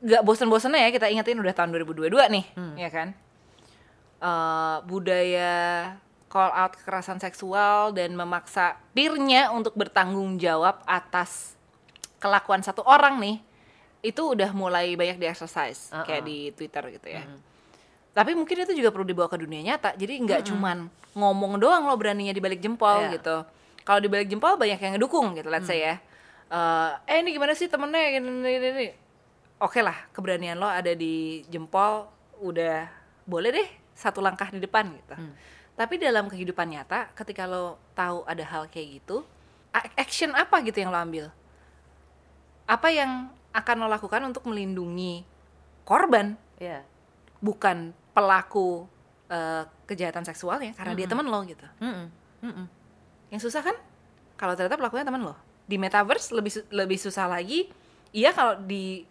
nggak 0.00 0.22
bosan-bosannya 0.22 0.80
ya 0.80 0.90
kita 0.90 1.06
ingetin 1.06 1.36
udah 1.36 1.52
tahun 1.52 1.72
2022 1.74 2.08
nih, 2.30 2.44
Hmm. 2.52 2.74
ya 2.74 2.88
kan? 2.88 3.08
Eh, 4.16 4.76
budaya 4.82 5.52
call 6.26 6.50
out 6.50 6.72
kekerasan 6.74 7.16
seksual 7.18 7.92
dan 7.92 8.12
memaksa 8.12 8.80
peernya 8.90 9.48
untuk 9.48 9.72
bertanggung 9.74 10.36
jawab 10.36 10.80
atas 10.84 11.54
kelakuan 12.18 12.58
satu 12.58 12.80
orang 12.82 13.20
nih 13.20 13.36
itu 14.02 14.20
udah 14.26 14.50
mulai 14.50 14.92
banyak 14.92 15.16
di 15.16 15.26
exercise 15.26 15.88
Uh-uh. 15.88 16.02
kayak 16.02 16.24
di 16.24 16.38
Twitter 16.50 16.84
gitu 16.90 17.08
ya. 17.10 17.22
Mm. 17.22 17.38
Tapi 18.14 18.30
mungkin 18.38 18.62
itu 18.62 18.72
juga 18.78 18.94
perlu 18.94 19.02
dibawa 19.02 19.26
ke 19.26 19.42
dunia 19.42 19.60
nyata. 19.74 19.98
Jadi 19.98 20.22
nggak 20.22 20.46
cuman 20.54 20.86
ngomong 21.18 21.58
doang 21.58 21.90
lo 21.90 21.94
beraninya 21.98 22.30
di 22.30 22.38
balik 22.38 22.62
jempol 22.62 23.10
Iya. 23.10 23.18
gitu. 23.18 23.36
Kalau 23.82 24.00
di 24.00 24.08
balik 24.08 24.30
jempol 24.30 24.54
banyak 24.54 24.78
yang 24.78 24.92
ngedukung 24.96 25.34
gitu, 25.34 25.50
let's 25.50 25.66
say 25.66 25.82
ya. 25.82 25.98
Eh, 26.48 26.90
eh 27.10 27.16
ini 27.26 27.34
gimana 27.34 27.52
sih 27.58 27.66
temennya 27.66 28.14
gini, 28.14 28.30
gini, 28.30 28.66
gini. 28.70 28.88
Oke 29.58 29.82
lah, 29.82 29.98
keberanian 30.14 30.54
lo 30.56 30.70
ada 30.70 30.94
di 30.94 31.42
jempol 31.50 32.06
udah 32.38 32.86
boleh 33.26 33.50
deh 33.50 33.68
satu 33.94 34.22
langkah 34.22 34.50
di 34.54 34.62
depan 34.62 34.94
gitu. 34.94 35.14
Tapi 35.74 35.98
dalam 35.98 36.30
kehidupan 36.30 36.70
nyata, 36.70 37.10
ketika 37.18 37.50
lo 37.50 37.82
tahu 37.98 38.22
ada 38.30 38.46
hal 38.46 38.70
kayak 38.70 39.02
gitu, 39.02 39.26
action 39.98 40.30
apa 40.38 40.62
gitu 40.62 40.78
yang 40.86 40.94
lo 40.94 40.98
ambil? 41.02 41.26
Apa 42.70 42.94
yang 42.94 43.30
akan 43.50 43.76
lo 43.82 43.86
lakukan 43.90 44.22
untuk 44.26 44.46
melindungi 44.46 45.22
korban 45.84 46.34
ya 46.58 46.82
bukan 47.44 47.92
pelaku 48.14 48.86
eh, 49.26 49.62
kejahatan 49.84 50.22
seksualnya 50.22 50.72
karena 50.72 50.94
dia 50.94 51.06
teman 51.06 51.26
lo 51.26 51.42
gitu. 51.42 51.66
Mm-mm. 51.78 52.06
Mm-mm. 52.40 52.66
Yang 53.28 53.42
susah 53.44 53.62
kan 53.62 53.76
kalau 54.34 54.54
ternyata 54.54 54.78
pelakunya 54.78 55.02
teman 55.02 55.22
lo. 55.22 55.34
Di 55.64 55.76
metaverse 55.76 56.30
lebih 56.30 56.52
su- 56.52 56.68
lebih 56.70 56.96
susah 56.96 57.26
lagi. 57.26 57.66
Iya 58.10 58.30
kalau 58.30 58.54
di 58.58 59.02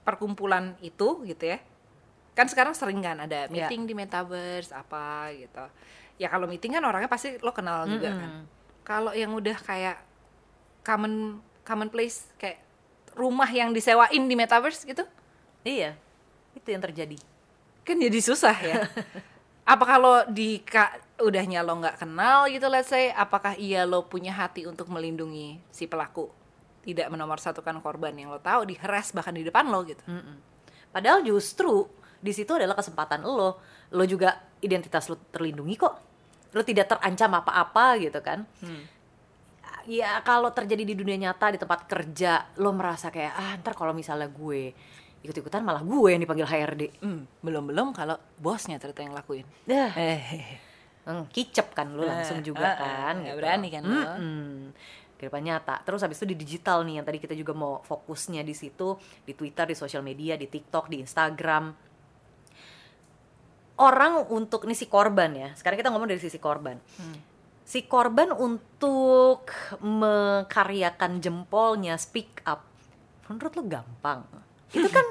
perkumpulan 0.00 0.74
itu 0.80 1.22
gitu 1.22 1.44
ya. 1.46 1.60
kan 2.32 2.44
sekarang 2.44 2.72
sering 2.72 3.00
kan 3.00 3.16
ada 3.18 3.48
Iya. 3.48 3.64
meeting 3.64 3.88
di 3.88 3.96
metaverse 3.96 4.68
apa 4.70 5.32
gitu 5.32 5.64
ya 6.16 6.28
kalau 6.28 6.44
meeting 6.44 6.68
kan 6.70 6.84
orangnya 6.84 7.08
pasti 7.08 7.40
lo 7.40 7.48
kenal 7.50 7.88
juga 7.88 8.12
kan 8.12 8.44
kalau 8.84 9.08
yang 9.10 9.32
udah 9.32 9.56
kayak 9.56 9.96
common 10.82 11.40
common 11.62 11.88
place 11.88 12.28
kayak 12.36 12.60
rumah 13.12 13.48
yang 13.48 13.72
disewain 13.72 14.20
di 14.22 14.36
metaverse 14.36 14.84
gitu 14.84 15.08
Iya, 15.64 15.96
itu 16.52 16.68
yang 16.68 16.78
terjadi. 16.78 17.16
Kan 17.86 17.96
jadi 18.02 18.18
susah 18.18 18.56
ya 18.58 18.82
apa 19.66 19.84
kalau 19.86 20.26
di 20.26 20.58
ka, 20.66 20.98
udahnya 21.22 21.62
lo 21.62 21.78
nggak 21.78 22.02
kenal 22.02 22.50
gitu 22.50 22.66
let's 22.66 22.90
say 22.90 23.14
apakah 23.14 23.54
iya 23.54 23.86
lo 23.86 24.10
punya 24.10 24.34
hati 24.34 24.66
untuk 24.66 24.90
melindungi 24.90 25.62
si 25.70 25.86
pelaku 25.86 26.26
tidak 26.82 27.06
menomorsatukan 27.14 27.78
korban 27.82 28.14
yang 28.18 28.34
lo 28.34 28.42
tahu 28.42 28.66
diheras 28.66 29.14
bahkan 29.14 29.34
di 29.34 29.46
depan 29.46 29.70
lo 29.70 29.86
gitu 29.86 30.02
Mm-mm. 30.06 30.56
Padahal 30.96 31.20
justru 31.28 31.84
di 32.24 32.32
situ 32.32 32.56
adalah 32.56 32.72
kesempatan 32.72 33.20
lo. 33.20 33.60
Lo 33.92 34.04
juga 34.08 34.40
identitas 34.64 35.12
lo 35.12 35.20
terlindungi 35.28 35.76
kok. 35.76 35.94
Lo 36.56 36.64
tidak 36.64 36.88
terancam 36.88 37.36
apa-apa 37.36 38.00
gitu 38.00 38.16
kan. 38.24 38.48
Ya 39.84 40.16
kalau 40.24 40.48
terjadi 40.56 40.88
di 40.88 40.96
dunia 40.96 41.20
nyata 41.28 41.52
di 41.52 41.60
tempat 41.60 41.84
kerja, 41.84 42.48
lo 42.56 42.72
merasa 42.72 43.12
kayak 43.12 43.34
ah 43.36 43.52
ntar 43.60 43.76
kalau 43.76 43.92
misalnya 43.92 44.32
gue 44.32 44.72
ikut-ikutan 45.26 45.60
malah 45.60 45.82
gue 45.82 46.08
yang 46.08 46.22
dipanggil 46.22 46.46
HRD. 46.46 47.02
Hmm, 47.02 47.26
belum 47.42 47.68
belum 47.68 47.88
kalau 47.90 48.14
bosnya 48.38 48.78
ternyata 48.78 49.02
yang 49.02 49.12
lakuin 49.12 49.44
Dah, 49.62 49.90
eh 49.92 50.22
hmm, 51.04 51.26
kicep 51.28 51.74
kan 51.74 51.92
lo 51.92 52.06
langsung 52.06 52.40
juga 52.40 52.62
Ah, 52.62 52.72
ah, 52.72 52.78
kan. 53.10 53.14
nggak 53.20 53.36
berani 53.36 53.68
kan 53.68 53.82
lo. 53.82 53.94
Mm-mm. 53.94 54.70
Kehidupan 55.16 55.42
nyata. 55.42 55.80
Terus 55.80 56.04
habis 56.04 56.20
itu 56.20 56.28
di 56.28 56.36
digital 56.36 56.84
nih 56.84 57.00
yang 57.00 57.06
tadi 57.06 57.16
kita 57.16 57.32
juga 57.32 57.56
mau 57.56 57.80
fokusnya 57.80 58.44
di 58.44 58.52
situ, 58.52 59.00
di 59.24 59.32
Twitter, 59.32 59.64
di 59.64 59.72
sosial 59.72 60.04
media, 60.04 60.36
di 60.36 60.44
TikTok, 60.44 60.92
di 60.92 61.00
Instagram. 61.00 61.72
Orang 63.76 64.28
untuk 64.28 64.64
ini 64.64 64.72
si 64.72 64.88
korban 64.88 65.32
ya. 65.32 65.48
Sekarang 65.52 65.76
kita 65.76 65.88
ngomong 65.88 66.08
dari 66.08 66.20
sisi 66.20 66.36
korban. 66.36 66.76
Si 67.60 67.84
korban 67.84 68.28
untuk 68.28 69.48
mengkaryakan 69.80 71.20
jempolnya 71.20 71.96
speak 71.96 72.44
up. 72.44 72.64
Menurut 73.28 73.52
lo 73.52 73.64
gampang. 73.64 74.20
Itu 74.68 74.88
kan 74.88 75.04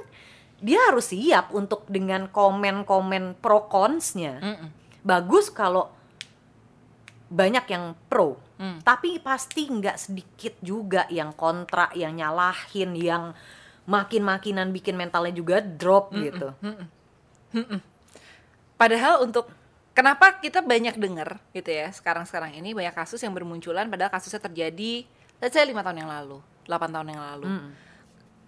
dia 0.65 0.81
harus 0.89 1.13
siap 1.13 1.53
untuk 1.53 1.85
dengan 1.85 2.25
komen-komen 2.25 3.37
pro 3.37 3.69
cons-nya 3.69 4.41
Mm-mm. 4.41 4.69
bagus 5.05 5.53
kalau 5.53 5.93
banyak 7.29 7.65
yang 7.69 7.93
pro 8.09 8.41
Hmm. 8.55 8.79
tapi 8.87 9.19
pasti 9.19 9.67
nggak 9.67 9.99
sedikit 9.99 10.55
juga 10.63 11.03
yang 11.11 11.35
kontra 11.35 11.91
yang 11.91 12.15
nyalahin 12.15 12.95
yang 12.95 13.35
makin-makinan 13.83 14.71
bikin 14.71 14.95
mentalnya 14.95 15.35
juga 15.35 15.59
drop 15.59 16.15
gitu 16.15 16.55
Padahal 18.75 19.23
untuk 19.23 19.51
kenapa 19.91 20.39
kita 20.39 20.63
banyak 20.63 20.95
dengar 20.95 21.39
gitu 21.51 21.67
ya 21.67 21.91
sekarang-sekarang 21.91 22.55
ini 22.55 22.71
banyak 22.71 22.95
kasus 22.95 23.19
yang 23.23 23.35
bermunculan 23.35 23.87
padahal 23.87 24.11
kasusnya 24.11 24.39
terjadi 24.39 25.03
let's 25.39 25.51
say 25.51 25.67
5 25.67 25.75
tahun 25.75 26.07
yang 26.07 26.11
lalu, 26.11 26.39
8 26.63 26.95
tahun 26.95 27.07
yang 27.11 27.21
lalu, 27.35 27.47
Mm. 27.51 27.69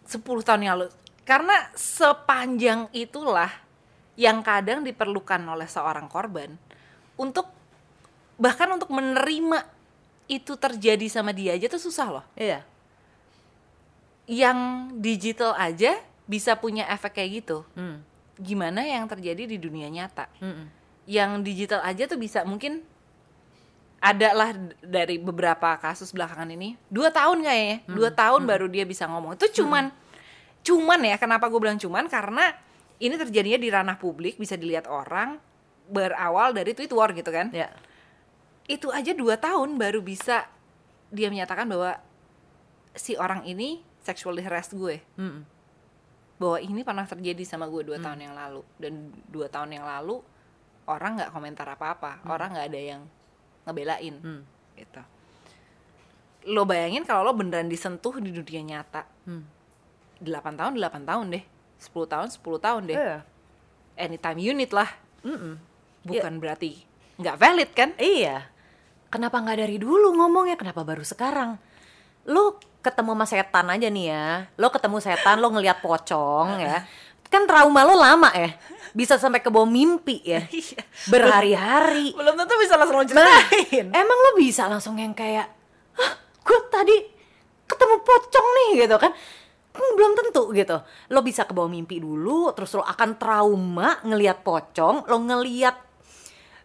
10 0.08 0.48
tahun 0.48 0.62
yang 0.64 0.74
lalu. 0.80 0.88
Karena 1.28 1.68
sepanjang 1.76 2.88
itulah 2.96 3.52
yang 4.16 4.40
kadang 4.40 4.80
diperlukan 4.88 5.44
oleh 5.44 5.68
seorang 5.68 6.08
korban 6.08 6.56
untuk 7.20 7.52
bahkan 8.40 8.72
untuk 8.72 8.88
menerima 8.96 9.68
itu 10.32 10.56
terjadi 10.56 11.04
sama 11.12 11.36
dia 11.36 11.52
aja 11.52 11.68
tuh 11.68 11.84
susah 11.84 12.08
loh. 12.08 12.26
iya 12.40 12.64
Yang 14.24 14.60
digital 15.04 15.52
aja 15.60 16.00
bisa 16.24 16.56
punya 16.56 16.88
efek 16.88 17.20
kayak 17.20 17.44
gitu. 17.44 17.68
Hmm. 17.76 18.00
Gimana 18.40 18.88
yang 18.88 19.04
terjadi 19.12 19.44
di 19.44 19.58
dunia 19.60 19.92
nyata? 19.92 20.32
Mm-mm. 20.40 20.68
yang 21.08 21.40
digital 21.40 21.80
aja 21.88 22.04
tuh 22.04 22.20
bisa 22.20 22.44
mungkin 22.44 22.84
ada 24.04 24.36
lah 24.36 24.52
dari 24.84 25.16
beberapa 25.18 25.80
kasus 25.80 26.12
belakangan 26.12 26.52
ini 26.52 26.76
dua 26.92 27.10
tahun 27.10 27.42
kayaknya 27.48 27.78
dua 27.88 28.12
tahun 28.12 28.44
baru 28.44 28.68
dia 28.68 28.84
bisa 28.84 29.08
ngomong 29.08 29.40
itu 29.40 29.64
cuman 29.64 29.90
cuman 30.68 31.00
ya 31.08 31.16
kenapa 31.16 31.48
gue 31.48 31.60
bilang 31.64 31.80
cuman? 31.80 32.12
Karena 32.12 32.52
ini 33.00 33.16
terjadinya 33.16 33.56
di 33.56 33.70
ranah 33.72 33.96
publik 33.96 34.36
bisa 34.36 34.60
dilihat 34.60 34.92
orang 34.92 35.40
berawal 35.88 36.52
dari 36.52 36.76
tweet 36.76 36.92
war 36.92 37.16
gitu 37.16 37.32
kan? 37.32 37.48
Ya. 37.56 37.72
Itu 38.68 38.92
aja 38.92 39.16
dua 39.16 39.40
tahun 39.40 39.80
baru 39.80 40.04
bisa 40.04 40.44
dia 41.08 41.32
menyatakan 41.32 41.64
bahwa 41.72 41.96
si 42.92 43.16
orang 43.16 43.48
ini 43.48 43.80
sexually 44.04 44.44
harass 44.44 44.76
gue. 44.76 45.00
Mm-mm. 45.16 45.56
bahwa 46.38 46.62
ini 46.62 46.86
pernah 46.86 47.02
terjadi 47.02 47.42
sama 47.50 47.66
gue 47.66 47.82
dua 47.82 47.98
tahun 47.98 48.30
yang 48.30 48.36
lalu. 48.38 48.62
Dan 48.78 49.10
dua 49.26 49.50
tahun 49.50 49.74
yang 49.74 49.90
lalu 49.90 50.22
orang 50.86 51.18
nggak 51.18 51.32
komentar 51.34 51.66
apa-apa. 51.66 52.22
Orang 52.30 52.54
nggak 52.54 52.68
ada 52.70 52.82
yang 52.82 53.02
ngebelain. 53.66 54.16
Hmm. 54.22 54.42
gitu. 54.78 55.02
Lo 56.54 56.64
bayangin 56.64 57.04
kalau 57.10 57.26
lo 57.26 57.34
beneran 57.34 57.66
disentuh 57.66 58.22
di 58.22 58.30
dunia 58.30 58.62
nyata. 58.62 59.10
Hmm. 59.26 59.57
8 60.20 60.60
tahun 60.60 60.74
8 60.76 61.04
tahun 61.06 61.26
deh 61.32 61.44
10 61.78 62.12
tahun 62.12 62.28
10 62.30 62.42
tahun 62.60 62.82
deh 62.90 62.98
Iya. 62.98 63.18
anytime 63.96 64.40
unit 64.40 64.72
lah 64.72 64.90
Mm-mm. 65.22 65.58
bukan 66.02 66.34
berarti 66.38 66.82
nggak 67.18 67.36
valid 67.36 67.70
kan 67.74 67.90
Iya. 67.98 68.54
Kenapa 69.08 69.40
nggak 69.40 69.58
dari 69.58 69.80
dulu 69.80 70.12
ngomongnya? 70.14 70.60
Kenapa 70.60 70.84
baru 70.84 71.00
sekarang? 71.00 71.56
Lo 72.28 72.60
ketemu 72.84 73.16
sama 73.16 73.24
setan 73.26 73.72
aja 73.72 73.88
nih 73.88 74.06
ya. 74.12 74.52
Lo 74.60 74.68
ketemu 74.68 75.00
setan, 75.00 75.40
lo 75.40 75.48
ngelihat 75.48 75.80
pocong 75.80 76.60
ya. 76.60 76.84
Kan 77.32 77.48
trauma 77.48 77.88
lo 77.88 77.96
lama 77.96 78.28
ya. 78.36 78.52
Bisa 78.92 79.16
sampai 79.16 79.40
ke 79.40 79.48
bawah 79.48 79.64
mimpi 79.64 80.20
ya. 80.28 80.44
Iya. 80.52 80.84
Berhari-hari. 81.08 82.12
belum 82.20 82.36
tentu 82.36 82.54
bisa 82.60 82.76
langsung 82.76 83.00
lo 83.00 83.04
Nah, 83.08 83.42
ceritain 83.48 83.88
emang 83.96 84.18
lo 84.20 84.32
bisa 84.36 84.68
langsung 84.68 85.00
yang 85.00 85.16
kayak, 85.16 85.48
gue 86.44 86.60
tadi 86.68 86.96
ketemu 87.64 87.96
pocong 88.04 88.48
nih 88.54 88.70
gitu 88.84 88.96
kan. 89.00 89.12
Hmm, 89.78 89.94
belum 89.94 90.12
tentu 90.18 90.50
gitu. 90.52 90.82
Lo 91.14 91.22
bisa 91.22 91.46
ke 91.46 91.54
bawah 91.54 91.70
mimpi 91.70 92.02
dulu, 92.02 92.50
terus 92.58 92.74
lo 92.74 92.82
akan 92.82 93.22
trauma 93.22 94.02
ngelihat 94.02 94.42
pocong, 94.42 95.06
lo 95.06 95.18
ngelihat 95.22 95.88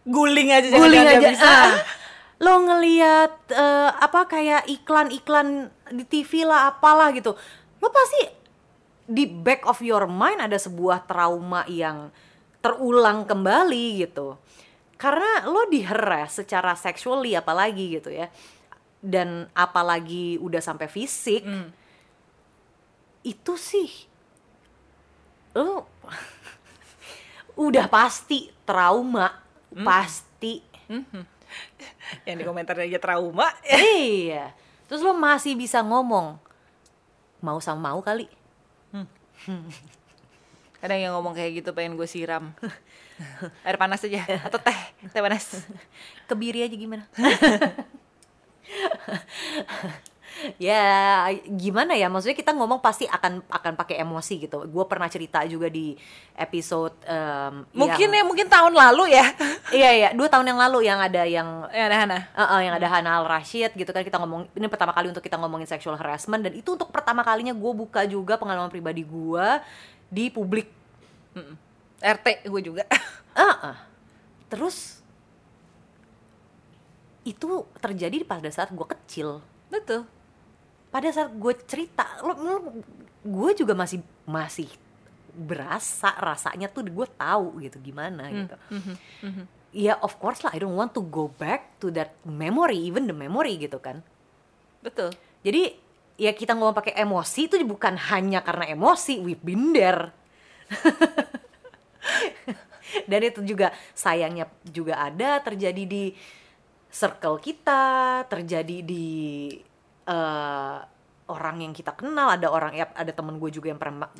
guling 0.03 0.51
aja 0.51 0.67
guling 0.67 1.07
aja 1.07 1.27
bisa. 1.31 1.47
ah. 1.47 1.71
lo 2.43 2.59
ngelihat 2.59 3.33
eh, 3.55 3.91
apa 4.03 4.27
kayak 4.27 4.67
iklan-iklan 4.67 5.71
di 5.95 6.03
TV 6.03 6.43
lah 6.43 6.75
apalah 6.75 7.15
gitu 7.15 7.31
lo 7.79 7.87
pasti 7.87 8.27
di 9.07 9.27
back 9.27 9.67
of 9.67 9.79
your 9.83 10.07
mind 10.07 10.43
ada 10.43 10.59
sebuah 10.59 11.07
trauma 11.07 11.63
yang 11.71 12.11
terulang 12.59 13.23
kembali 13.27 14.03
gitu 14.03 14.35
karena 14.99 15.47
lo 15.47 15.67
diheras 15.67 16.39
secara 16.39 16.75
sexually 16.75 17.35
apalagi 17.35 17.99
gitu 17.99 18.11
ya 18.11 18.27
dan 19.03 19.51
apalagi 19.51 20.39
udah 20.39 20.59
sampai 20.59 20.87
fisik 20.87 21.43
Hmm. 21.43 21.71
Itu 23.23 23.55
sih 23.55 24.11
lo 25.53 25.85
udah 27.53 27.85
pasti 27.85 28.49
trauma 28.65 29.43
pasti. 29.81 30.61
Yang 32.25 32.35
di 32.41 32.43
komentar 32.45 32.77
aja 32.77 32.99
trauma. 33.01 33.49
Iya. 33.65 34.53
Terus 34.85 35.01
lo 35.01 35.17
masih 35.17 35.57
bisa 35.57 35.81
ngomong 35.81 36.37
mau 37.41 37.57
sama 37.61 37.93
mau 37.93 38.01
kali. 38.01 38.29
Kadang 40.83 40.99
yang 40.99 41.15
ngomong 41.15 41.31
kayak 41.31 41.63
gitu 41.63 41.71
pengen 41.71 41.95
gue 41.95 42.05
siram. 42.05 42.51
Air 43.67 43.79
panas 43.79 44.03
aja 44.03 44.19
atau 44.45 44.59
teh 44.59 44.79
teh 45.09 45.21
panas. 45.21 45.65
Kebiri 46.27 46.65
aja 46.65 46.73
gimana 46.73 47.05
ya 50.57 51.27
gimana 51.45 51.93
ya? 51.93 52.07
Maksudnya 52.07 52.35
kita 52.35 52.51
ngomong 52.51 52.79
pasti 52.79 53.05
akan 53.05 53.43
akan 53.47 53.73
pakai 53.75 54.01
emosi 54.01 54.43
gitu. 54.43 54.65
Gue 54.67 54.85
pernah 54.85 55.07
cerita 55.07 55.43
juga 55.45 55.67
di 55.67 55.95
episode 56.33 56.93
em, 57.05 57.63
mungkin 57.71 58.07
yang- 58.09 58.21
ya 58.21 58.23
mungkin 58.27 58.47
tahun 58.49 58.73
lalu 58.73 59.13
ya. 59.13 59.25
Iya 59.73 59.89
iya. 59.89 60.09
Dua 60.13 60.29
tahun 60.29 60.53
yang 60.53 60.59
lalu 60.59 60.85
yang 60.85 60.99
ada 61.01 61.23
yang 61.25 61.65
ya 61.73 61.89
ada 61.89 61.97
Hana. 61.97 62.17
Eh, 62.29 62.41
eh, 62.43 62.61
yang 62.69 62.73
ada 62.77 62.87
Hana 62.87 63.09
Al 63.17 63.25
Rashid 63.25 63.73
gitu 63.73 63.89
kan. 63.89 64.05
Kita 64.05 64.21
ngomong 64.21 64.51
ini 64.53 64.67
pertama 64.69 64.93
kali 64.93 65.09
untuk 65.09 65.23
kita 65.23 65.39
ngomongin 65.39 65.65
sexual 65.65 65.97
harassment. 65.97 66.45
Dan 66.45 66.53
itu 66.53 66.75
untuk 66.75 66.93
pertama 66.93 67.25
kalinya 67.25 67.55
gue 67.55 67.71
buka 67.73 68.05
juga 68.05 68.37
pengalaman 68.37 68.69
pribadi 68.69 69.01
gue 69.01 69.47
di 70.07 70.29
publik. 70.29 70.69
RT 71.99 72.45
gue 72.45 72.61
juga. 72.61 72.83
Ah, 73.33 73.73
ah. 73.73 73.77
terus 74.45 75.01
itu 77.25 77.65
terjadi 77.81 78.21
pada 78.21 78.45
saat 78.53 78.69
gue 78.69 78.85
kecil. 78.85 79.41
Betul 79.73 80.05
pada 80.93 81.09
saat 81.09 81.33
gue 81.33 81.53
cerita 81.65 82.05
lo, 82.21 82.37
lo- 82.37 82.69
gue 83.25 83.51
juga 83.57 83.73
masih 83.73 84.05
masih 84.29 84.69
berasa 85.33 86.13
rasanya 86.13 86.69
tuh 86.69 86.85
gue 86.85 87.07
tahu 87.17 87.57
gitu 87.65 87.81
gimana 87.81 88.29
gitu. 88.29 88.53
ya 89.73 89.97
of 90.05 90.21
course 90.21 90.45
lah 90.45 90.53
I 90.53 90.61
don't 90.61 90.77
want 90.77 90.93
to 90.93 91.01
go 91.01 91.33
back 91.33 91.81
to 91.81 91.89
that 91.97 92.13
memory 92.21 92.77
even 92.77 93.09
the 93.09 93.17
memory 93.17 93.57
gitu 93.57 93.81
kan. 93.81 94.05
Betul. 94.85 95.09
Jadi 95.41 95.73
ya 96.21 96.37
kita 96.37 96.53
ngomong 96.53 96.77
pakai 96.77 96.93
emosi 97.01 97.49
itu 97.49 97.57
bukan 97.65 97.97
hanya 98.13 98.45
karena 98.45 98.69
emosi 98.69 99.17
we've 99.25 99.41
been 99.41 99.73
there. 99.73 100.13
Dan 103.09 103.25
itu 103.25 103.41
juga 103.41 103.73
sayangnya 103.97 104.45
juga 104.69 105.01
ada 105.01 105.41
terjadi 105.41 105.81
di 105.89 106.13
circle 106.93 107.41
kita 107.41 107.81
terjadi 108.29 108.85
di 108.85 109.09
eh, 110.07 110.77
orang 111.31 111.57
yang 111.63 111.73
kita 111.73 111.95
kenal 111.95 112.35
ada 112.35 112.51
orang 112.51 112.75
ya 112.75 112.91
ada 112.93 113.11
temen 113.15 113.39
gue 113.39 113.49
juga 113.49 113.71
yang 113.71 113.79
pernah 113.79 114.11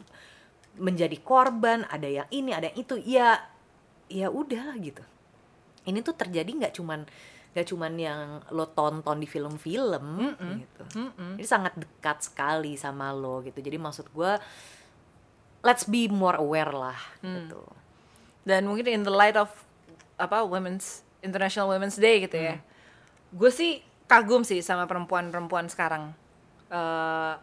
menjadi 0.79 1.17
korban 1.21 1.85
ada 1.91 2.07
yang 2.09 2.27
ini 2.33 2.55
ada 2.55 2.71
yang 2.71 2.77
itu 2.79 2.95
ya 3.03 3.37
ya 4.07 4.27
udahlah 4.31 4.77
gitu. 4.79 5.03
Ini 5.83 5.99
tuh 5.99 6.15
terjadi 6.15 6.47
nggak 6.47 6.73
cuman 6.79 7.03
nggak 7.53 7.67
cuman 7.69 7.93
yang 8.01 8.41
lo 8.49 8.65
tonton 8.73 9.21
di 9.21 9.29
film-film 9.29 10.05
gitu. 10.63 10.83
Jadi 11.37 11.45
sangat 11.45 11.77
dekat 11.77 12.25
sekali 12.25 12.73
sama 12.79 13.13
lo 13.13 13.45
gitu. 13.45 13.61
Jadi 13.61 13.77
maksud 13.77 14.09
gue 14.09 14.31
let's 15.61 15.85
be 15.85 16.09
more 16.09 16.39
aware 16.39 16.73
lah 16.73 16.97
gitu. 17.21 17.61
Dan 18.41 18.65
mungkin 18.65 18.89
in 18.89 19.03
the 19.05 19.13
light 19.13 19.37
of 19.37 19.53
apa 20.17 20.41
Women's 20.41 21.05
International 21.21 21.69
Women's 21.69 21.99
Day 22.01 22.25
gitu 22.25 22.37
ya. 22.41 22.57
Gue 23.29 23.53
sih 23.53 23.85
kagum 24.05 24.43
sih 24.43 24.59
sama 24.59 24.85
perempuan-perempuan 24.85 25.67
sekarang. 25.67 26.13
Eh, 26.69 27.33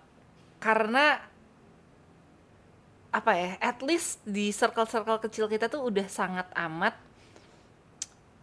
karena 0.60 1.18
apa 3.10 3.32
ya 3.34 3.58
at 3.58 3.82
least 3.82 4.22
di 4.22 4.54
circle-circle 4.54 5.18
kecil 5.18 5.50
kita 5.50 5.66
tuh 5.66 5.82
udah 5.82 6.06
sangat 6.06 6.46
amat 6.54 6.94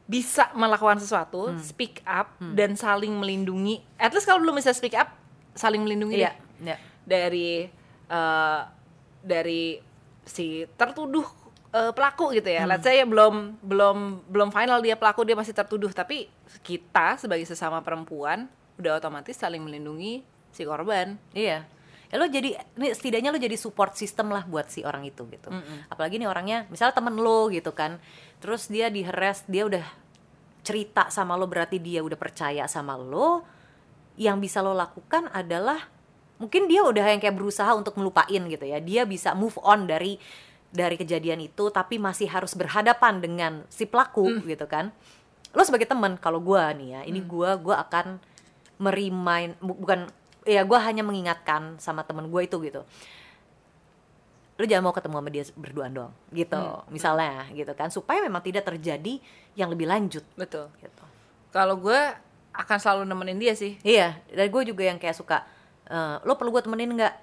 bisa 0.07 0.51
melakukan 0.55 0.99
sesuatu 0.99 1.51
speak 1.59 1.99
up 2.03 2.31
dan 2.55 2.75
saling 2.75 3.11
melindungi. 3.15 3.83
At 3.99 4.15
least 4.15 4.23
kalau 4.23 4.39
belum 4.39 4.55
bisa 4.55 4.71
speak 4.71 4.95
up 4.95 5.11
saling 5.51 5.83
melindungi 5.83 6.19
Iya, 6.19 6.31
deh. 6.31 6.35
iya. 6.71 6.77
dari 7.03 7.67
eh, 8.07 8.61
dari 9.19 9.79
si 10.23 10.63
tertuduh 10.75 11.27
eh, 11.77 11.91
pelaku 11.93 12.33
gitu 12.33 12.49
ya. 12.49 12.65
Let's 12.65 12.81
say 12.81 13.05
belum 13.05 13.61
belum 13.61 14.27
belum 14.27 14.49
final 14.49 14.81
dia 14.81 14.97
pelaku 14.97 15.21
dia 15.21 15.37
masih 15.37 15.53
tertuduh 15.53 15.93
tapi 15.93 16.27
kita 16.65 17.21
sebagai 17.21 17.45
sesama 17.45 17.85
perempuan 17.85 18.49
udah 18.81 18.97
otomatis 18.97 19.37
saling 19.37 19.61
melindungi 19.61 20.25
si 20.53 20.65
korban. 20.65 21.21
Iya. 21.37 21.65
Ya 22.07 22.15
lo 22.15 22.25
jadi 22.31 22.55
nih 22.79 22.95
setidaknya 22.95 23.35
lo 23.35 23.39
jadi 23.39 23.59
support 23.59 23.99
system 23.99 24.31
lah 24.31 24.47
buat 24.47 24.71
si 24.71 24.81
orang 24.87 25.03
itu 25.03 25.27
gitu. 25.27 25.51
Apalagi 25.91 26.17
nih 26.17 26.29
orangnya 26.31 26.63
misalnya 26.71 26.95
temen 26.95 27.19
lo 27.19 27.51
gitu 27.51 27.75
kan. 27.75 27.99
Terus 28.39 28.71
dia 28.71 28.87
di 28.87 29.03
harass, 29.03 29.43
dia 29.45 29.67
udah 29.67 29.83
cerita 30.63 31.11
sama 31.11 31.35
lo 31.35 31.51
berarti 31.51 31.83
dia 31.83 31.99
udah 31.99 32.15
percaya 32.15 32.63
sama 32.71 32.95
lo. 32.95 33.43
Yang 34.15 34.49
bisa 34.49 34.63
lo 34.63 34.71
lakukan 34.71 35.29
adalah 35.35 35.91
mungkin 36.39 36.65
dia 36.71 36.81
udah 36.85 37.11
yang 37.11 37.19
kayak 37.19 37.35
berusaha 37.35 37.75
untuk 37.75 37.99
melupain 37.99 38.41
gitu 38.47 38.65
ya. 38.65 38.79
Dia 38.79 39.03
bisa 39.03 39.35
move 39.35 39.59
on 39.59 39.85
dari 39.85 40.15
dari 40.77 40.93
kejadian 40.93 41.41
itu 41.41 41.73
tapi 41.73 41.97
masih 41.97 42.29
harus 42.29 42.53
berhadapan 42.53 43.17
dengan 43.17 43.53
si 43.67 43.89
pelaku 43.89 44.29
gitu 44.45 44.69
kan. 44.69 44.93
Lo 45.51 45.65
sebagai 45.65 45.89
teman 45.89 46.13
kalau 46.15 46.37
gua 46.37 46.69
nih 46.69 46.93
ya, 46.93 47.01
ini 47.03 47.25
gua 47.25 47.57
gua 47.57 47.81
akan 47.81 48.21
merimain 48.77 49.57
bu- 49.57 49.73
bukan 49.73 50.05
ya 50.45 50.61
gue 50.63 50.79
hanya 50.79 51.03
mengingatkan 51.03 51.75
sama 51.75 52.05
temen 52.05 52.29
gue 52.29 52.41
itu 52.45 52.55
gitu. 52.63 52.85
Lu 54.57 54.65
jangan 54.65 54.89
mau 54.89 54.95
ketemu 54.95 55.15
sama 55.21 55.29
dia 55.29 55.43
berduaan 55.53 55.91
doang 55.93 56.13
gitu 56.31 56.57
misalnya 56.89 57.45
gitu 57.53 57.73
kan. 57.73 57.89
Supaya 57.89 58.21
memang 58.21 58.41
tidak 58.41 58.65
terjadi 58.65 59.19
yang 59.53 59.69
lebih 59.69 59.85
lanjut. 59.85 60.23
Betul. 60.33 60.69
gitu. 60.77 61.03
Kalau 61.53 61.77
gue 61.77 61.99
akan 62.53 62.77
selalu 62.77 63.01
nemenin 63.05 63.37
dia 63.37 63.53
sih. 63.53 63.77
iya 63.85 64.17
dan 64.33 64.49
gue 64.49 64.61
juga 64.65 64.81
yang 64.81 64.97
kayak 64.97 65.13
suka 65.13 65.45
eh, 65.89 66.17
lo 66.25 66.33
perlu 66.37 66.53
gue 66.53 66.63
temenin 66.65 66.89
nggak? 66.95 67.15